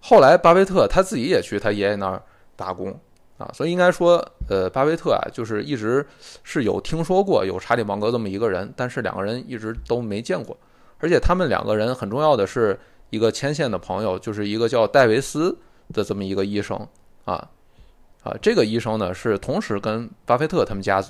[0.00, 2.22] 后来，巴菲特他自己也去他爷爷那儿
[2.56, 2.98] 打工
[3.36, 6.06] 啊，所以应该说，呃，巴菲特啊，就是一直
[6.42, 10.56] 是有听说过有查理芒格这么一个人，但是两个人一直都没见过。
[10.98, 12.78] 而且他们两个人很重要的是
[13.10, 15.56] 一个牵线的朋友，就是一个叫戴维斯
[15.92, 16.76] 的这么一个医生
[17.24, 17.48] 啊
[18.22, 21.02] 啊，这个医生呢是同时跟巴菲特他们家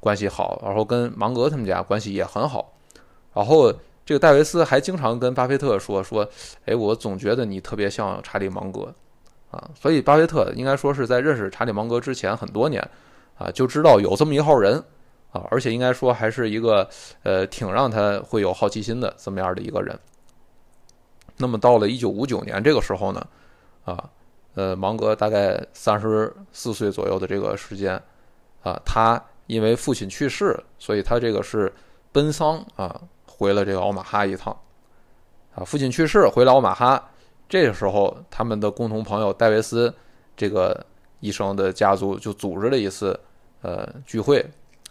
[0.00, 2.72] 关系好，然后跟芒格他们家关系也很好，
[3.32, 3.72] 然后。
[4.06, 6.28] 这个戴维斯还经常跟巴菲特说说，
[6.66, 8.94] 哎，我总觉得你特别像查理芒格，
[9.50, 12.86] 啊，所以巴菲特应该说是在认识查理芒格之前很多年，
[13.38, 14.76] 啊，就知道有这么一号人，
[15.32, 16.86] 啊，而且应该说还是一个
[17.22, 19.98] 呃挺让他会有好奇心的这么样的一个人。
[21.38, 23.26] 那么到了一九五九年这个时候呢，
[23.84, 24.10] 啊，
[24.54, 28.00] 呃，芒格大概三十四岁左右的这个时间，
[28.62, 31.72] 啊，他因为父亲去世，所以他这个是
[32.12, 33.00] 奔丧啊。
[33.36, 34.56] 回了这个奥马哈一趟，
[35.56, 37.10] 啊，父亲去世，回了奥马哈。
[37.48, 39.92] 这个时候，他们的共同朋友戴维斯
[40.36, 40.86] 这个
[41.18, 43.18] 医生的家族就组织了一次
[43.62, 44.38] 呃聚会，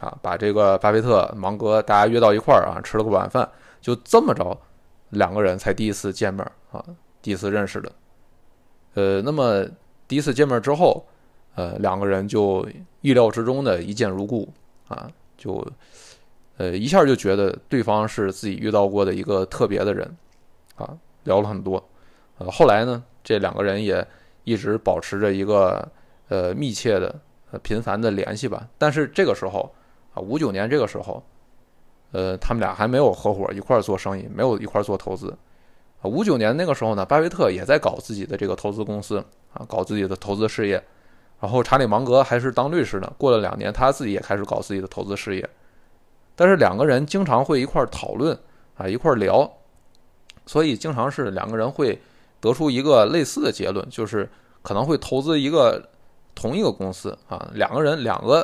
[0.01, 3.49] 啊，把这个巴菲特、芒格大家约到一块儿啊，吃了个晚饭。
[3.79, 4.59] 就这么着，
[5.11, 6.83] 两个人才第一次见面啊，
[7.21, 7.89] 第一次认识的。
[8.93, 9.65] 呃，那么
[10.07, 11.05] 第一次见面之后，
[11.55, 12.67] 呃，两个人就
[13.01, 14.47] 意料之中的一见如故
[14.87, 15.65] 啊，就。
[16.57, 20.07] 呃，一下就觉得对方是自己遇到过的一个特别的人，
[20.75, 21.83] 啊，聊了很多，
[22.37, 24.07] 呃，后来呢，这两个人也
[24.43, 25.85] 一直保持着一个
[26.29, 28.67] 呃密切的、呃频繁的联系吧。
[28.77, 29.73] 但是这个时候
[30.13, 31.23] 啊，五九年这个时候，
[32.11, 35.35] 呃，他们俩还没有合伙一块做生意，没有一块做投资。
[36.03, 40.83] 五九年那个时候呢，巴菲特也在搞自己的这个投资公司啊，搞自己的投资事业。
[41.39, 43.13] 然后查理芒格还是当律师呢。
[43.17, 45.49] 过了两年，他自己也开始搞自己的投资事业。
[46.35, 48.37] 但是两个人经常会一块儿讨论
[48.77, 49.51] 啊，一块儿聊，
[50.45, 51.99] 所以经常是两个人会
[52.39, 54.29] 得出一个类似的结论，就是
[54.61, 55.85] 可能会投资一个
[56.33, 58.39] 同一个公司啊，两个人两个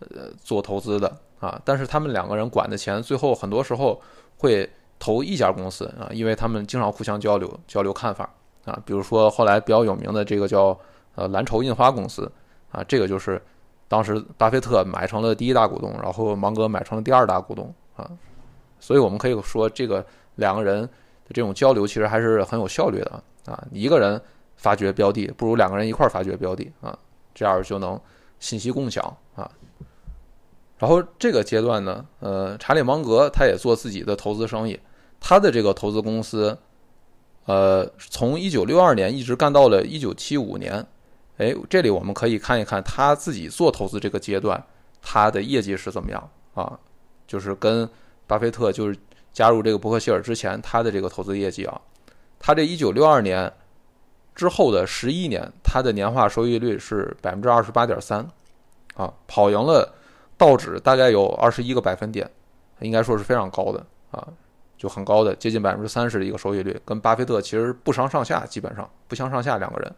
[0.00, 4.00] 呃做投资的啊，但是他们两个人管的钱最后很多时候
[4.36, 4.68] 会
[5.02, 8.32] 投一家公司啊，因为他们经常互相交流交流看法
[8.64, 10.78] 啊，比如说后来比较有名的这个叫
[11.16, 12.30] 呃蓝筹印花公司
[12.70, 13.42] 啊，这个就是。
[13.88, 18.10] 当时巴菲特买成了第一大股东，然后芒格买成了第二大股东啊，
[18.80, 20.02] 所以我们可以说这个
[20.36, 20.88] 两个人的
[21.34, 23.62] 这种交流其实还是很有效率的啊。
[23.70, 24.18] 一个人
[24.56, 26.98] 发掘标的，不如两个人一块儿发掘标的啊，
[27.34, 28.00] 这样就能
[28.40, 29.50] 信息共享啊。
[30.78, 34.80] 然后这个阶段呢，呃，查理芒格他也做自己的投资生意，
[35.24, 36.58] 他的这个投资公司，
[37.46, 40.84] 呃，从一九六二年一直干到了一九七五年。
[41.38, 44.62] 哎，这里我们可以看一看他自己做投资这个阶段，
[45.00, 46.78] 他的业绩是怎么样啊？
[47.26, 47.88] 就是跟
[48.26, 48.98] 巴菲特就是
[49.32, 51.80] 加入这个伯克希尔之前，他的这个投资业绩啊，
[52.38, 53.50] 他这一九六二年
[54.34, 58.28] 之后的十一年，他的年化收益率是百分之二十八点三，
[58.94, 59.94] 啊，跑赢了
[60.36, 62.30] 道指大概有二十一个百分点，
[62.80, 64.28] 应该说是非常高的啊，
[64.82, 69.94] 就很高的，接近百分之三十的一个收益率，跟巴菲特其实不相上下，基本上不相上下两个人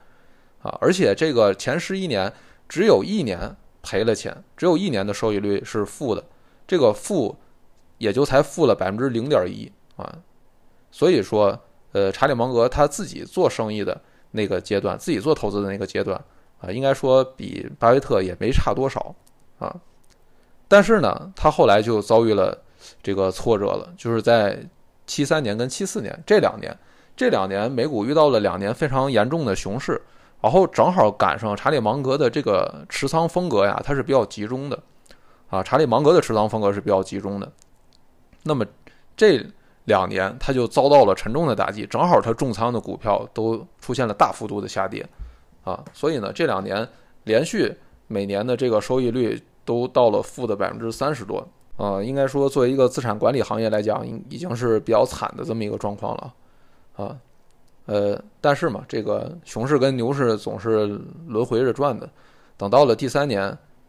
[0.61, 0.77] 啊。
[0.79, 2.31] 而且这个前十一年
[2.69, 6.23] 只有一年赔了钱，只有一年的收益率是负的，
[6.67, 7.35] 这个负
[7.97, 10.19] 也就才负了百分之零点一啊。
[10.91, 11.59] 所以说，
[11.93, 13.99] 呃，查理芒格他自己做生意的
[14.33, 16.23] 那个阶段，自己做投资的那个阶段。
[16.61, 19.15] 啊，应该说比巴菲特也没差多少
[19.59, 19.75] 啊，
[20.69, 22.63] 但是呢，他后来就遭遇了
[23.03, 24.59] 这个挫折了，就是在
[25.07, 26.77] 七三年跟七四年这两年，
[27.17, 30.01] 这两年美股遇到了两年非常严重的熊市，
[30.41, 34.79] 然后正好赶上查理芒格的这个持仓风格呀，它是比较集中的。
[35.51, 37.53] 啊，查理芒格的持仓风格是比较集中的，
[38.43, 38.67] 那么
[39.17, 39.47] 这
[39.85, 45.07] 两年他就遭到了沉重的打击，正好他重仓的股票都出现了大幅度的下跌。
[45.63, 46.89] 啊，所以呢，这两年
[47.25, 47.73] 连续
[48.09, 56.35] 每年的这个收益率都到了负的百分之三十多，啊，应该说作为一个资产管理行业来讲，已已经是比较惨的这么一个状况了，
[56.95, 57.17] 啊，
[57.87, 60.87] 呃，但是嘛，这个熊市跟牛市总是
[61.27, 62.09] 轮回着转的，
[62.57, 63.47] 等到了第三年，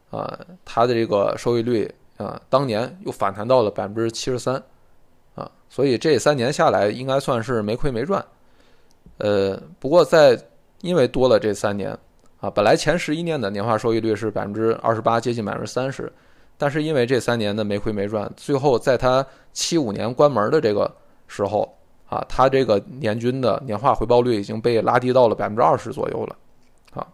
[0.10, 4.56] 啊，它的这个收益率啊，当年又反弹到了百分之七十三，
[5.36, 8.26] 啊，所以这三年下来应该算是没亏没赚，
[9.20, 10.38] 呃，不过在
[10.82, 11.96] 因为多了这三年，
[12.40, 16.12] 啊，本来前十一年的年化收益率是百分之二十八，接近百分之三十，
[16.58, 20.92] 但是因为这三年的没亏没赚，最后在他七五年关门的这个
[21.28, 21.72] 时候，
[22.08, 26.36] 啊，他这个年均的年化回报率已经被拉低到了百分之二十左右了，
[26.94, 27.08] 啊，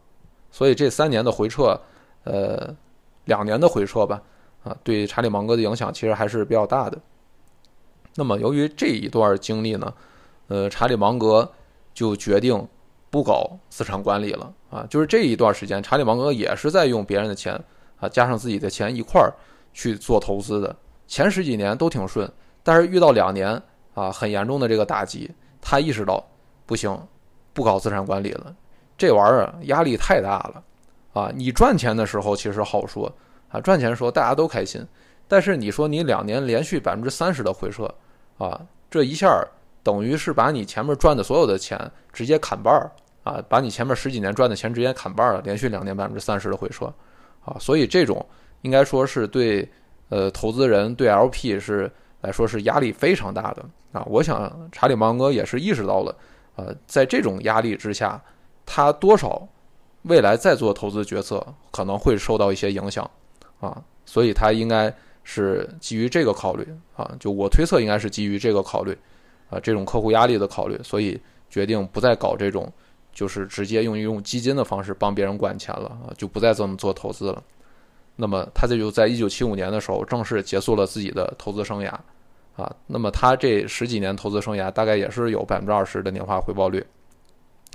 [0.51, 1.79] 所以这三年的回撤，
[2.23, 2.75] 呃，
[3.25, 4.21] 两年的回撤吧，
[4.63, 6.97] 啊，对查理芒格的影响其实还是比较大的。
[8.15, 9.93] 那么由于这一段经历呢，
[10.47, 11.51] 呃，查理芒格
[11.93, 12.67] 就决定。
[13.11, 17.61] 不搞资产管理了啊，就是这一段时间，查理芒格也是在用别人的钱
[18.01, 19.31] 啊，加上自己的钱一块儿
[19.71, 20.75] 去做投资的。
[21.07, 22.29] 前十几年都挺顺，
[22.63, 23.61] 但是遇到两年
[23.93, 26.21] 啊很严重的这个打击，他意识到
[26.65, 26.99] 不行，
[27.53, 28.53] 不搞资产管理了，
[28.97, 30.63] 这玩意儿压力太大了
[31.13, 31.31] 啊！
[31.33, 33.09] 你赚钱的时候其实好说
[33.49, 34.85] 啊，赚钱的时候大家都开心，
[35.27, 37.89] 但是你说你两年连续百分之三十的回撤
[38.37, 38.59] 啊，
[38.89, 39.41] 这一下
[39.83, 41.79] 等于是把你前面赚的所有的钱
[42.11, 42.91] 直接砍半儿。
[43.23, 46.91] 啊，把你前面十几年赚的钱直接砍半儿了，连续两年百分之三十的回撤，
[47.43, 48.25] 啊，所以这种
[48.61, 49.67] 应该说是对
[50.09, 54.03] 呃投资人对 LP 是来说是压力非常大的啊。
[54.07, 56.15] 我想查理芒格也是意识到了，
[56.55, 58.21] 呃，在这种压力之下，
[58.65, 59.47] 他多少
[60.03, 63.09] 未来再做投资决策可能会受到一些影响
[63.59, 68.97] 啊，所以他应该是基于这个考虑啊，就我推测应该是基于这个考虑
[69.49, 72.71] 啊，这种客户压力的考虑，所以决定不再搞这种。
[73.13, 77.43] 就是直接用用基金的方式帮别人管钱了啊，就不再这么做投资了。
[78.15, 81.89] 那么他这就在一九七五年的时候正式结束了自己的投资生涯
[82.55, 82.73] 啊。
[82.87, 86.85] 那么他这十几年投资生涯大概也是有百分之二十的年化回报率。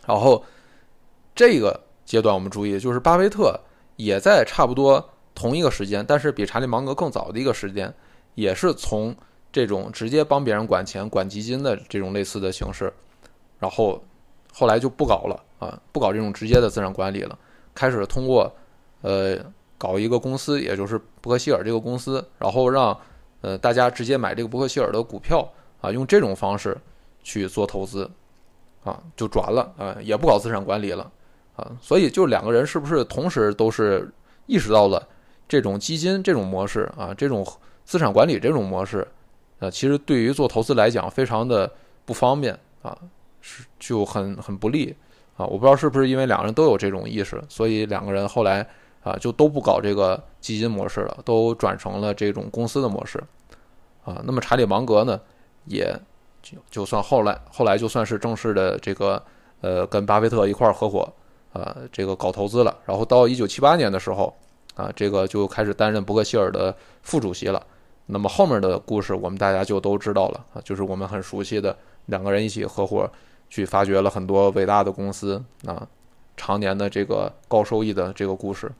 [0.07, 0.43] 然后
[1.35, 3.59] 这个阶段我们注意，就是巴菲特
[3.97, 7.93] 也在差不多同一个时间，但是比查理芒格更早的一个时间，
[8.35, 9.15] 也是从
[9.53, 12.93] 这种直接帮别人管钱、管基金的这种类似的形式，
[13.59, 14.03] 然后。
[14.59, 17.39] 后来就不搞了啊，不搞这种直接的资产管理了，
[17.75, 18.51] 开始通过，
[19.03, 19.37] 呃，
[19.77, 22.99] 搞一个公司，也就是伯克希尔这个公司，然后让
[23.43, 25.47] 呃大家直接买这个伯克希尔的股票
[25.83, 26.75] 啊，用这种方式
[27.23, 28.11] 去做投资，
[28.83, 31.13] 啊，就转了啊，也不搞资产管理了
[31.55, 34.11] 啊，所以就两个人是不是同时都是
[34.47, 35.07] 意识到了
[35.47, 37.47] 这种基金这种模式啊，这种
[37.85, 39.07] 资产管理这种模式，
[39.59, 41.71] 呃，其实对于做投资来讲非常的
[42.07, 42.97] 不方便啊。
[43.49, 44.93] 是就很很不利
[45.37, 45.47] 啊！
[45.47, 48.67] 我不知道是不是因为两个人都有这种意识，所以两个人后来
[49.05, 53.23] 啊就都不搞这个基金模式了，都转成了这种公司的模式
[54.05, 54.21] 啊。
[54.25, 55.21] 那么查理芒格呢，
[55.67, 55.97] 也
[56.43, 59.23] 就就算后来后来就算是正式的这个
[59.61, 61.09] 呃跟巴菲特一块儿合伙
[61.53, 62.77] 啊这个搞投资了。
[62.85, 64.35] 然后到一九七八年的时候
[64.75, 67.65] 啊，这个就开始担任伯克希尔的副主席了。
[68.07, 73.09] 那么后面的故事我们大家就都知道了啊，就是我们很熟悉的两个人一起合伙。
[73.49, 75.87] 去发掘了很多伟大的公司啊，
[76.37, 78.71] 常年的这个高收益的这个故事。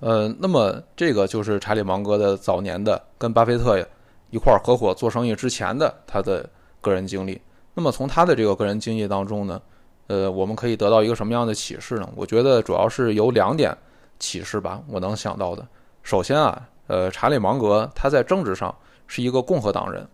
[0.00, 3.84] 呃，那么这个就是查理芒格的早年的跟巴菲特
[4.30, 6.48] 一块儿合伙做生意之前的他的
[6.80, 7.40] 个人经历。
[7.74, 9.60] 那么从他的这个个人经历当中呢，
[10.06, 12.08] 呃，我们可以得到一个什么样的启示呢？
[12.14, 13.76] 我觉得主要是有两点
[14.20, 15.66] 启示吧，我能想到的。
[16.04, 18.74] 首先啊，呃，查理芒格他在政治上
[19.06, 20.08] 是一个共和党人。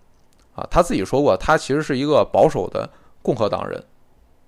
[0.55, 2.89] 啊，他自己说过，他其实是一个保守的
[3.23, 3.83] 共和党人，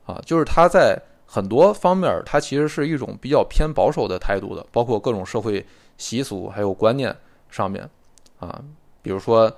[0.05, 5.65] 啊，就是他在很多方面，他其实是一种比较偏保守的态度的，包括各种社会
[5.97, 7.15] 习俗还有观念
[7.51, 7.89] 上面，
[8.39, 8.63] 啊，
[9.03, 9.53] 比如说，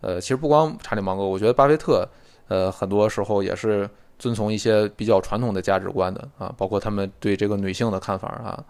[0.00, 2.06] 呃，其实不光查理芒格，我觉得巴菲特，
[2.48, 3.88] 呃，很多时候也是
[4.18, 8.62] 遵从一些比较传统的价值观的啊，包括他们对这个女性的看法啊，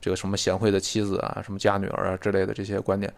[0.00, 3.12] 这个什么贤惠的妻子啊，什么嫁女儿啊之类的这些观点，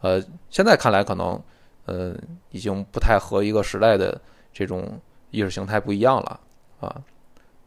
[0.00, 1.40] 呃，现在看来可能，
[1.86, 2.14] 呃，
[2.50, 4.20] 已经不太和一个时代的
[4.52, 6.40] 这种意识形态不一样了
[6.80, 7.00] 啊。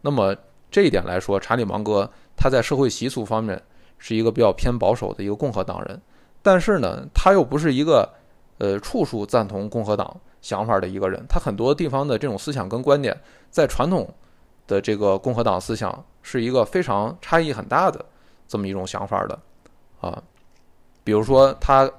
[0.00, 0.34] 那么
[0.70, 3.60] 这一点来说，查理芒格他在社会习俗方面
[3.98, 6.00] 是一个比较偏保守的一个共和党人，
[6.42, 8.08] 但是呢，他又不是一个
[8.58, 11.24] 呃处处赞同共和党想法的一个人。
[11.28, 13.18] 他很多地方的这种思想跟观点，
[13.50, 14.08] 在传统
[14.66, 18.04] 的这个共和党思想是一个非常差异很大的
[18.46, 19.38] 这么一种想法的
[20.00, 20.22] 啊。
[21.02, 21.90] 比如说，他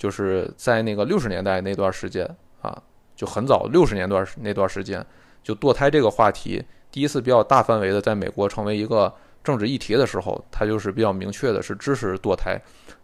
[0.00, 2.26] 就是在那个六十年代那段时间
[2.62, 2.82] 啊，
[3.14, 5.04] 就很早六十年段那段时间，
[5.42, 6.64] 就堕胎这个话题。
[6.90, 12.58] 第一次比较大范围的在美国成为一个政治议题的时候，他就是比较明确的是支持堕胎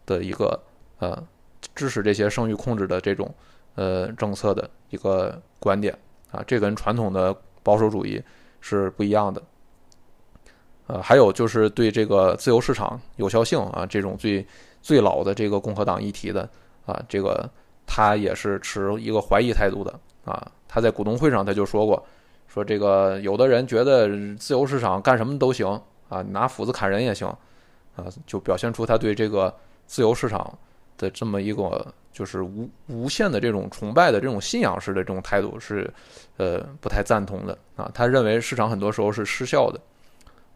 [0.07, 0.59] 的一个
[0.97, 1.23] 呃
[1.75, 3.31] 支持这些生育控制的这种
[3.75, 5.95] 呃政策的一个观点
[6.31, 8.19] 啊，这跟传统的保守主义
[8.59, 9.39] 是不一样的。
[10.87, 14.43] 呃，还有就是对这个自由市场有效性啊这种最
[14.81, 16.49] 最老的这个共和党议题的
[16.87, 17.47] 啊，这个
[17.85, 19.93] 他也是持一个怀疑态度的
[20.25, 22.03] 啊，他在股东会上他就说过。
[22.47, 25.67] 说这个，有的人觉得自由市场干什么都行
[26.09, 27.27] 啊，拿斧子砍人也行，
[27.95, 29.53] 啊，就表现出他对这个
[29.85, 30.57] 自由市场
[30.97, 35.93] 的这么一个就是无无限的这种崇拜的这种信仰式的这种态度是，
[36.37, 37.91] 呃，不太赞同的啊。
[37.93, 39.79] 他认为市场很多时候是失效的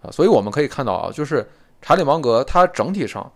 [0.02, 1.46] 啊，所以我们可以看到啊，就是
[1.82, 3.30] 查理芒格他整体上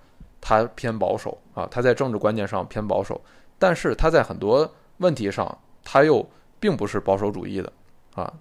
[0.48, 3.20] 他偏保守啊，他在政治观念上偏保守，
[3.58, 6.24] 但是他在很多问题上他又
[6.60, 7.74] 并不是保守主义的
[8.14, 8.32] 啊。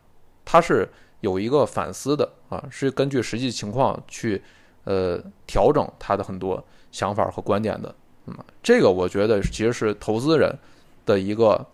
[0.45, 0.87] 他是
[1.23, 4.43] 有一个反思的啊，是根据实际情况去
[4.85, 6.62] 呃调整他的很多
[6.93, 7.95] 想法和观点的。
[8.27, 10.55] 那么这个我觉得其实是投资人
[11.07, 11.67] 的一个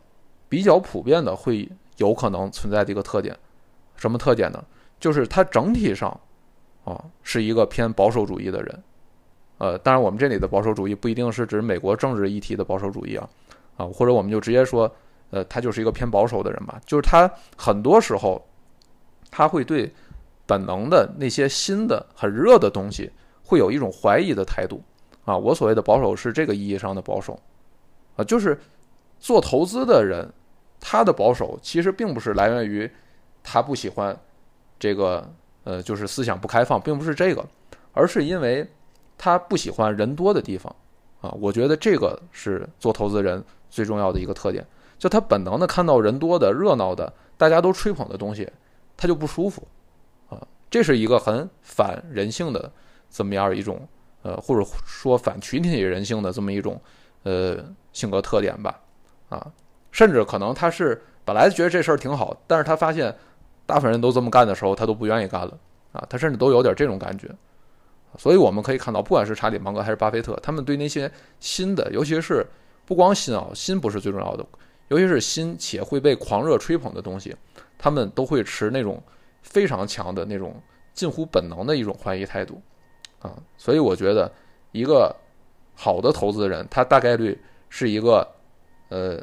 [0.49, 3.37] 比较普遍的会有可能存在的一个特点。
[3.97, 4.65] 什么特点呢？
[5.01, 6.21] 就是他整体上
[6.85, 8.85] 啊是一个偏保守主义的人。
[9.61, 13.29] 呃，当然我们这里的保守主义不一定是指美国政治议题的保守主义啊
[13.77, 14.93] 啊，或者我们就直接说
[15.31, 16.81] 呃他就是一个偏保守的人吧。
[16.85, 18.45] 就是他很多时候。
[19.33, 19.89] 他会对
[20.45, 23.09] 本能的那些新的很热的东西，
[23.45, 24.83] 会有一种怀疑的态度
[25.25, 25.39] 啊。
[25.39, 27.39] 我所谓的保守是这个意义上的保守
[28.17, 28.61] 啊，就是
[29.21, 30.29] 做投资的人，
[30.81, 32.91] 他的保守其实并不是来源于
[33.41, 34.19] 他不喜欢
[34.81, 37.47] 这个呃，就是思想不开放，并不是这个，
[37.93, 38.69] 而是因为
[39.21, 40.75] 他不喜欢人多的地方
[41.21, 41.31] 啊。
[41.39, 44.67] 我觉得这个是做投资人最重要的一个特点，
[44.99, 48.51] 就他本能的看到人多的、热闹的、大家都吹捧的东西。
[48.97, 49.67] 他就不舒服，
[50.29, 50.37] 啊，
[50.69, 52.71] 这是一个很反人性的
[53.09, 53.89] 这么样一种，
[54.21, 56.79] 呃，或者说反群体人性的这么一种，
[57.23, 57.57] 呃，
[57.95, 58.79] 性格特点吧，
[59.31, 59.51] 啊，
[59.91, 63.17] 甚至可能他是本来觉得这事儿挺好，但是他发现
[63.65, 65.59] 大部分人都这么干的时候，他都不愿意干了，
[65.93, 67.27] 啊，他甚至都有点这种感觉，
[68.19, 72.47] 所以我们可以看到，不管是查理芒格还是巴菲特，他们对那些新的，尤其是
[72.85, 74.45] 不光新啊，新不是最重要的，
[74.89, 77.35] 尤其是新且会被狂热吹捧的东西。
[77.83, 79.03] 他们都会持那种
[79.41, 80.55] 非常强的那种
[80.93, 82.61] 近乎本能的一种怀疑态度，
[83.21, 84.31] 啊，所以我觉得
[84.73, 85.17] 一个
[85.75, 88.29] 好的投资人，他大概率是一个
[88.91, 89.19] 呃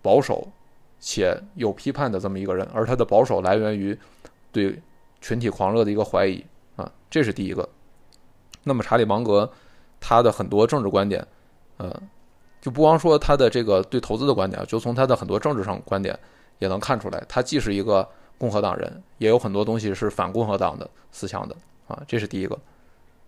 [0.00, 0.48] 保守
[0.98, 3.94] 且有批判的这么一个人，而他的保守来源于
[4.50, 4.80] 对
[5.20, 6.42] 群体狂热的一个怀疑，
[6.76, 7.68] 啊，这是第一个。
[8.64, 9.50] 那么查理芒格
[10.00, 11.26] 他的很多政治观点，
[11.76, 11.94] 呃，
[12.60, 16.18] 就不光说他的这个对投资的观点，就从他的很多政治上观点。
[16.58, 21.56] 也能看出来，他既是一个共和党人，也有很多东西是反共和党的思想的
[21.88, 22.56] 啊，这是第一个。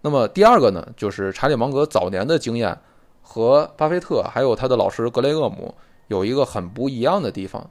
[0.00, 2.78] 那么第二个呢，就是查理芒格早年的经验
[3.22, 5.74] 和巴菲特还有他的老师格雷厄姆
[6.06, 7.68] 有一个很不一样的地方，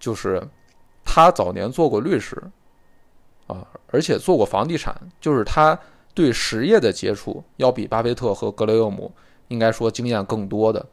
[0.00, 0.42] 就是
[1.04, 2.42] 他早年做过律师
[3.46, 5.78] 啊，而且做过房地产，就是他
[6.16, 9.12] 对实业的接触要比巴菲特和格雷厄姆
[9.46, 10.84] 应该说经验更多的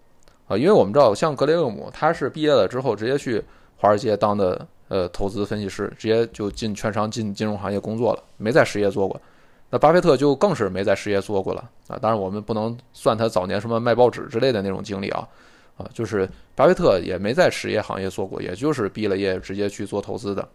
[0.48, 3.44] 啊，因为我们知道，像格雷厄姆他是毕业了之后直接去。
[3.76, 9.22] 华尔街当的呃投资分析师，直接就进券商、进金融行业工作了，没在实业做过。
[9.70, 12.00] 那巴菲特就更是没在实业做过了啊。
[12.02, 15.28] 当然，我们不能算他早年什么卖报纸之类的那种经历啊
[15.76, 20.48] 啊，就是巴菲特也没在实业行业做过，也就是毕了业直接去做投资的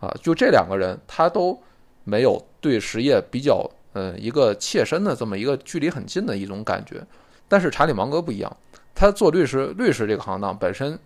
[0.00, 0.12] 啊。
[0.20, 1.56] 就这两个人，他都
[2.02, 7.04] 没有对实业比较呃一个切身的这么一个距离很近的一种感觉。
[7.48, 8.56] 但是查理芒格不一样，
[8.94, 10.98] 他做律师，律师这个行当本身。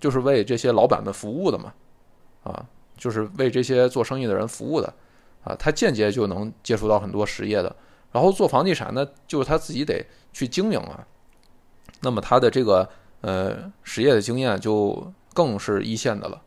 [0.00, 1.74] 就是为这些老板们服务的嘛，
[2.42, 2.64] 啊，
[2.96, 4.90] 就是为这些做生意的人服务的，
[5.44, 7.76] 啊，他间接就能接触到很多实业的。
[8.10, 11.06] 然后做房地产呢，就是他自己得去经营啊。
[12.00, 12.88] 那么他的这个
[13.20, 16.40] 呃实业的经验就更是一线的了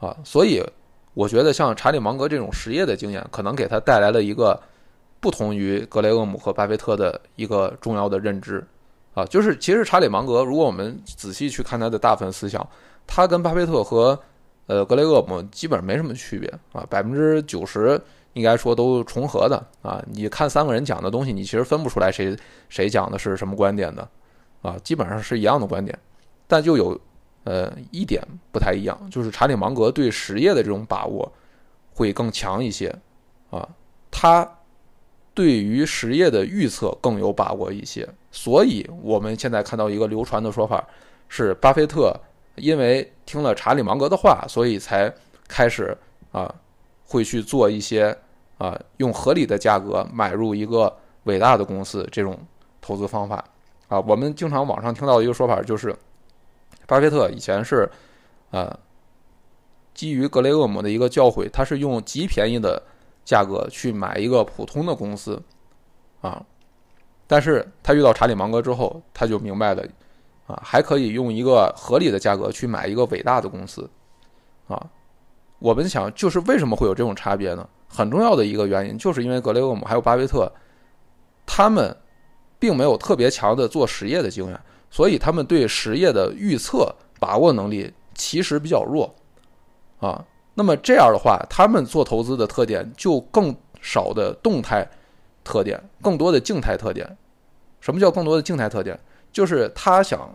[0.00, 0.16] 啊。
[0.24, 0.64] 所以
[1.12, 4.58] 我觉得像查理芒格这种实业的经验，可能给他带来了一个
[5.24, 8.62] 不同于格雷厄姆和巴菲特的一个重要的认知
[9.14, 12.68] 啊，就是其实查理芒格，如果我们仔细去看他的大部分思想，
[13.06, 14.20] 他跟巴菲特和
[14.66, 17.98] 呃格雷厄姆基本上没什么区别啊，百分之九十。
[18.34, 20.04] 应该说都重合的啊！
[20.10, 22.36] 你看三个人讲的东西，你其实分不出来谁
[22.68, 24.08] 谁讲的是什么观点的，
[24.60, 25.96] 啊，基本上是一样的观点，
[26.48, 27.00] 但就有
[27.44, 28.20] 呃一点
[28.50, 31.32] 不太一样，就是查理芒格对实业的这种把握
[31.94, 32.92] 会更强一些，
[33.50, 33.68] 啊，
[34.10, 34.42] 他
[35.34, 40.82] 对于实业的预测更有把握一些，所以我们现在看到一个流传的说法
[41.28, 42.14] 是，巴菲特
[42.54, 45.12] 因为听了查理芒格的话，所以才
[45.46, 45.94] 开始
[46.32, 46.54] 啊
[47.04, 48.16] 会去做一些。
[48.56, 52.38] 啊，用合理的价格买入一个伟大的公司，这种
[52.80, 53.44] 投资方法
[53.88, 55.94] 啊，我们经常网上听到一个说法，就是
[56.86, 57.90] 巴菲特以前是
[58.52, 58.78] 啊，
[59.92, 62.80] 基于格雷厄姆的一个教诲，他是用极便宜的
[63.24, 65.42] 价格去买一个普通的公司
[66.20, 66.44] 啊，
[67.26, 69.82] 但是他遇到查理芒格之后，他就明白了
[70.46, 73.88] 啊，还可以用一个合理的价格去买一个伟大的公司
[74.68, 74.86] 啊。
[75.58, 77.66] 我们想，就是为什么会有这种差别呢？
[77.88, 80.50] 很重要的一个原因，就是因为格雷厄姆还有巴菲特，
[81.46, 81.96] 他们
[82.58, 84.60] 并没有特别强的做实业的经验，
[84.90, 89.14] 所以他们对实业的预测把握能力其实比较弱
[90.00, 90.22] 啊。
[90.54, 94.88] 那么这样的话，他们做投资的特点就更少的动态
[95.42, 97.16] 特点，更多的静态特点。
[97.80, 98.98] 什么叫更多的静态特点？
[99.32, 100.28] 就是他想，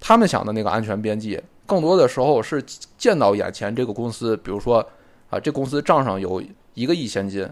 [0.00, 2.62] 他们想的那个安全边际，更多的时候是
[2.96, 4.86] 见到眼前这个公司，比如说。
[5.30, 6.42] 啊，这公司账上有
[6.72, 7.46] 一个亿现金，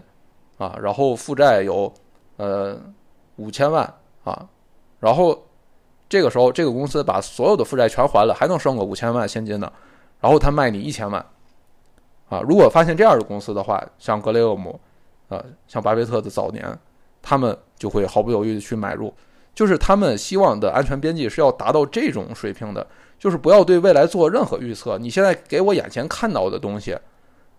[0.57, 1.93] 啊，然后负债有
[2.37, 2.75] 呃
[3.35, 3.93] 五千万
[4.23, 4.49] 啊，
[4.99, 5.45] 然后
[6.09, 9.71] 这个时候这个公司把所有的负债全还了，还能剩个五千万现金呢，
[10.19, 11.23] 然后他卖你一千万，
[12.29, 14.79] 啊，如果发现这样的公司的话，像格雷厄姆，
[15.29, 16.77] 啊，像巴菲特的早年，
[17.21, 19.13] 他们就会毫不犹豫的去买入，
[19.53, 22.85] 就是他们希望的安全边际是要达到这种水平的，
[23.17, 26.97] 就是不要对未来做任何预测，你现在给我眼前看到的东西。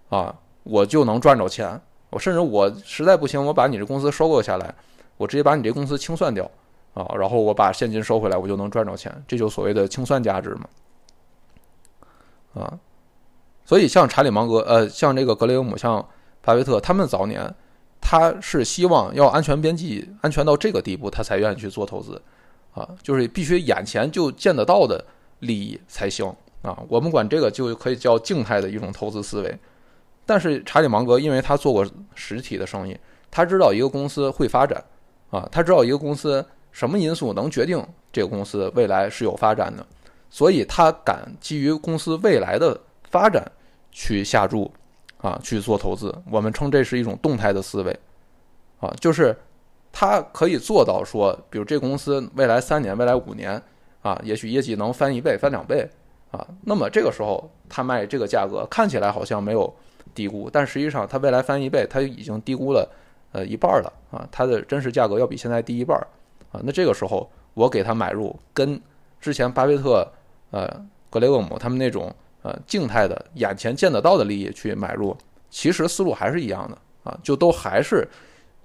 [0.09, 1.81] 啊，我就能赚着钱。
[2.11, 4.75] 我甚至我实在不行，我把你这公司收购下来，
[5.19, 6.51] 我直接把你这公司清算掉
[6.95, 9.13] 啊，然后我把现金收回来，我就能赚着钱。
[9.27, 10.69] 这就所谓的清算价值嘛。
[12.55, 12.79] 啊，
[13.69, 16.03] 所以像查理芒格，呃，像这个格雷厄姆，像
[16.41, 17.55] 巴菲特，他们早年
[18.01, 22.19] 他是希望要安全边际安全到这个地步，他才愿意去做投资
[22.73, 25.05] 啊，就是必须眼前就见得到的
[25.41, 26.83] 利益才行啊。
[26.89, 29.59] 我们管这个就可以叫静态的一种投资思维。
[30.25, 32.97] 但是查理芒格，因为他做过实体的生意，
[33.31, 34.83] 他知道一个公司会发展，
[35.29, 36.43] 啊，他知道一个公司
[36.73, 39.87] 什么因素能决定这个公司未来是有发展的，
[40.31, 43.45] 所以他敢基于公司未来的发展
[43.91, 44.71] 去下注，
[45.19, 46.15] 啊，去做投资。
[46.31, 47.99] 我们称这是一种动态的思维，
[48.81, 49.37] 啊，就是
[49.93, 53.63] 他可以做到说，比如这公司未来三年、未来五年，
[54.03, 55.89] 啊，也许业绩能翻一倍、翻两倍，
[56.31, 59.75] 啊，那么这个时候他卖这个价格看起来好像没有。
[60.15, 62.89] 低估，但实际上它未来翻一倍，它已经低估了，
[63.31, 64.27] 呃一半了啊！
[64.33, 65.97] 它的真实价格要比现在低一半
[66.51, 66.59] 啊！
[66.65, 68.81] 那这个时候我给它买入，跟
[69.21, 70.11] 之前巴菲特、
[70.51, 70.67] 呃
[71.11, 72.13] 格雷厄姆他们那种
[72.43, 75.17] 呃静态的、眼前见得到的利益去买入，
[75.51, 76.79] 其实思路还是一样的
[77.11, 77.19] 啊！
[77.23, 78.09] 就都还是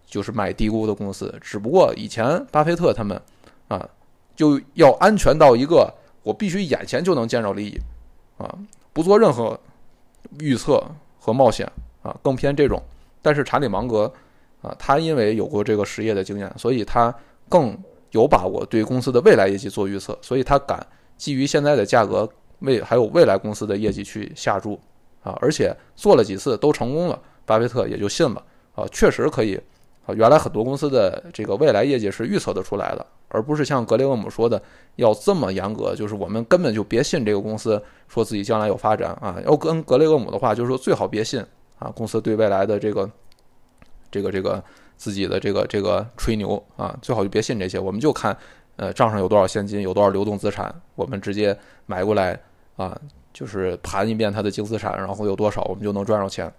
[0.06, 3.22] 就是买低估的公司，只不过以前巴菲特他们
[3.68, 3.88] 啊
[4.36, 5.94] 就要安全到一个
[6.24, 7.80] 我必须眼前就能见着利益
[8.38, 8.58] 啊，
[8.92, 9.60] 不做任何
[10.40, 10.84] 预测。
[11.26, 11.66] 和冒险
[12.02, 12.84] 啊，更偏这种。
[13.22, 14.12] 但是查理芒格
[14.62, 17.16] 啊，他因为有过这个实业的经验，所以他
[17.48, 17.78] 更
[18.12, 22.30] 有把握对公司的未来业绩做预测，所以他敢基于现在的价格
[22.64, 24.80] 未还有未来公司的业绩去下注
[25.22, 28.44] 啊，而且做了几次都成功了，巴菲特也就信了
[28.76, 29.56] 啊，确实可以
[30.06, 30.14] 啊。
[30.16, 33.06] 原来很多公司的这个未来业绩是预测得出来的。
[33.36, 34.62] 而不是像格雷厄姆说的
[34.98, 39.42] 要这么严格，就是我们根本就别信这个公司说自己将来有发展啊。
[39.44, 41.44] 要跟格雷厄姆的话，就是说最好别信
[41.80, 43.10] 啊，公司对未来的这个
[44.12, 44.64] 这个这个
[44.98, 47.80] 自己的这个这个吹牛啊，最好就别信这些。
[47.80, 48.38] 我们就看
[48.76, 51.58] 呃账上有多少现金，有多少流动资产，我们直接
[51.88, 52.40] 买过来
[52.76, 53.00] 啊，
[53.34, 56.52] 就是盘一遍它的净资产，然后有多少，我们就能赚着钱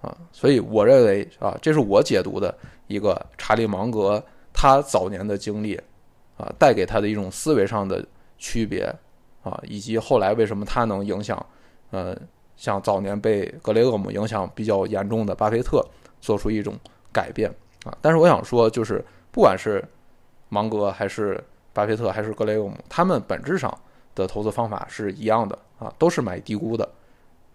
[0.00, 0.16] 啊。
[0.32, 2.54] 所以我认为啊，这是我解读的
[2.86, 5.80] 一个查理芒格他早年的经历。
[6.36, 8.04] 啊，带给他的一种思维上的
[8.38, 8.92] 区别
[9.44, 11.46] 啊，以及后来为什么他能影响，
[11.92, 12.12] 呃，
[12.56, 15.80] 像早年被格雷厄姆影响比较严重的巴菲特
[16.20, 16.76] 做出一种
[17.12, 17.48] 改变
[17.84, 17.96] 啊。
[18.02, 19.00] 但是我想说，就是
[19.30, 19.80] 不管是
[20.48, 21.40] 芒格还是
[21.72, 23.72] 巴菲特还是格雷厄姆，他们本质上
[24.14, 26.88] 的投资方法是一样的啊，都是买低估的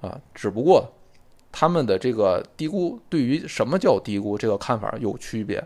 [0.01, 0.85] 啊，只不过
[1.51, 5.63] 他们的这个低估对于什么叫低估这个看法有区别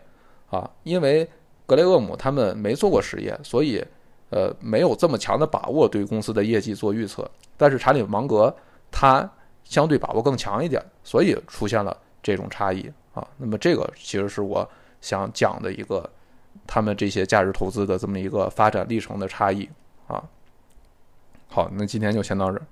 [0.50, 1.28] 啊，因为
[1.66, 3.84] 格雷厄姆他们没做过实业，所以
[4.30, 8.54] 呃没有这么强的把握对公司的业绩做预测，但是查理芒格
[8.90, 9.28] 他
[9.64, 13.26] 相对把握更强一点，所以出现了这种差异啊。
[13.36, 14.68] 那么这个其实是我
[15.00, 16.08] 想讲的一个
[16.66, 19.68] 他们这些价值投资的这么一个发展历程的差异。
[21.54, 22.66] 好，那今天就先到这儿。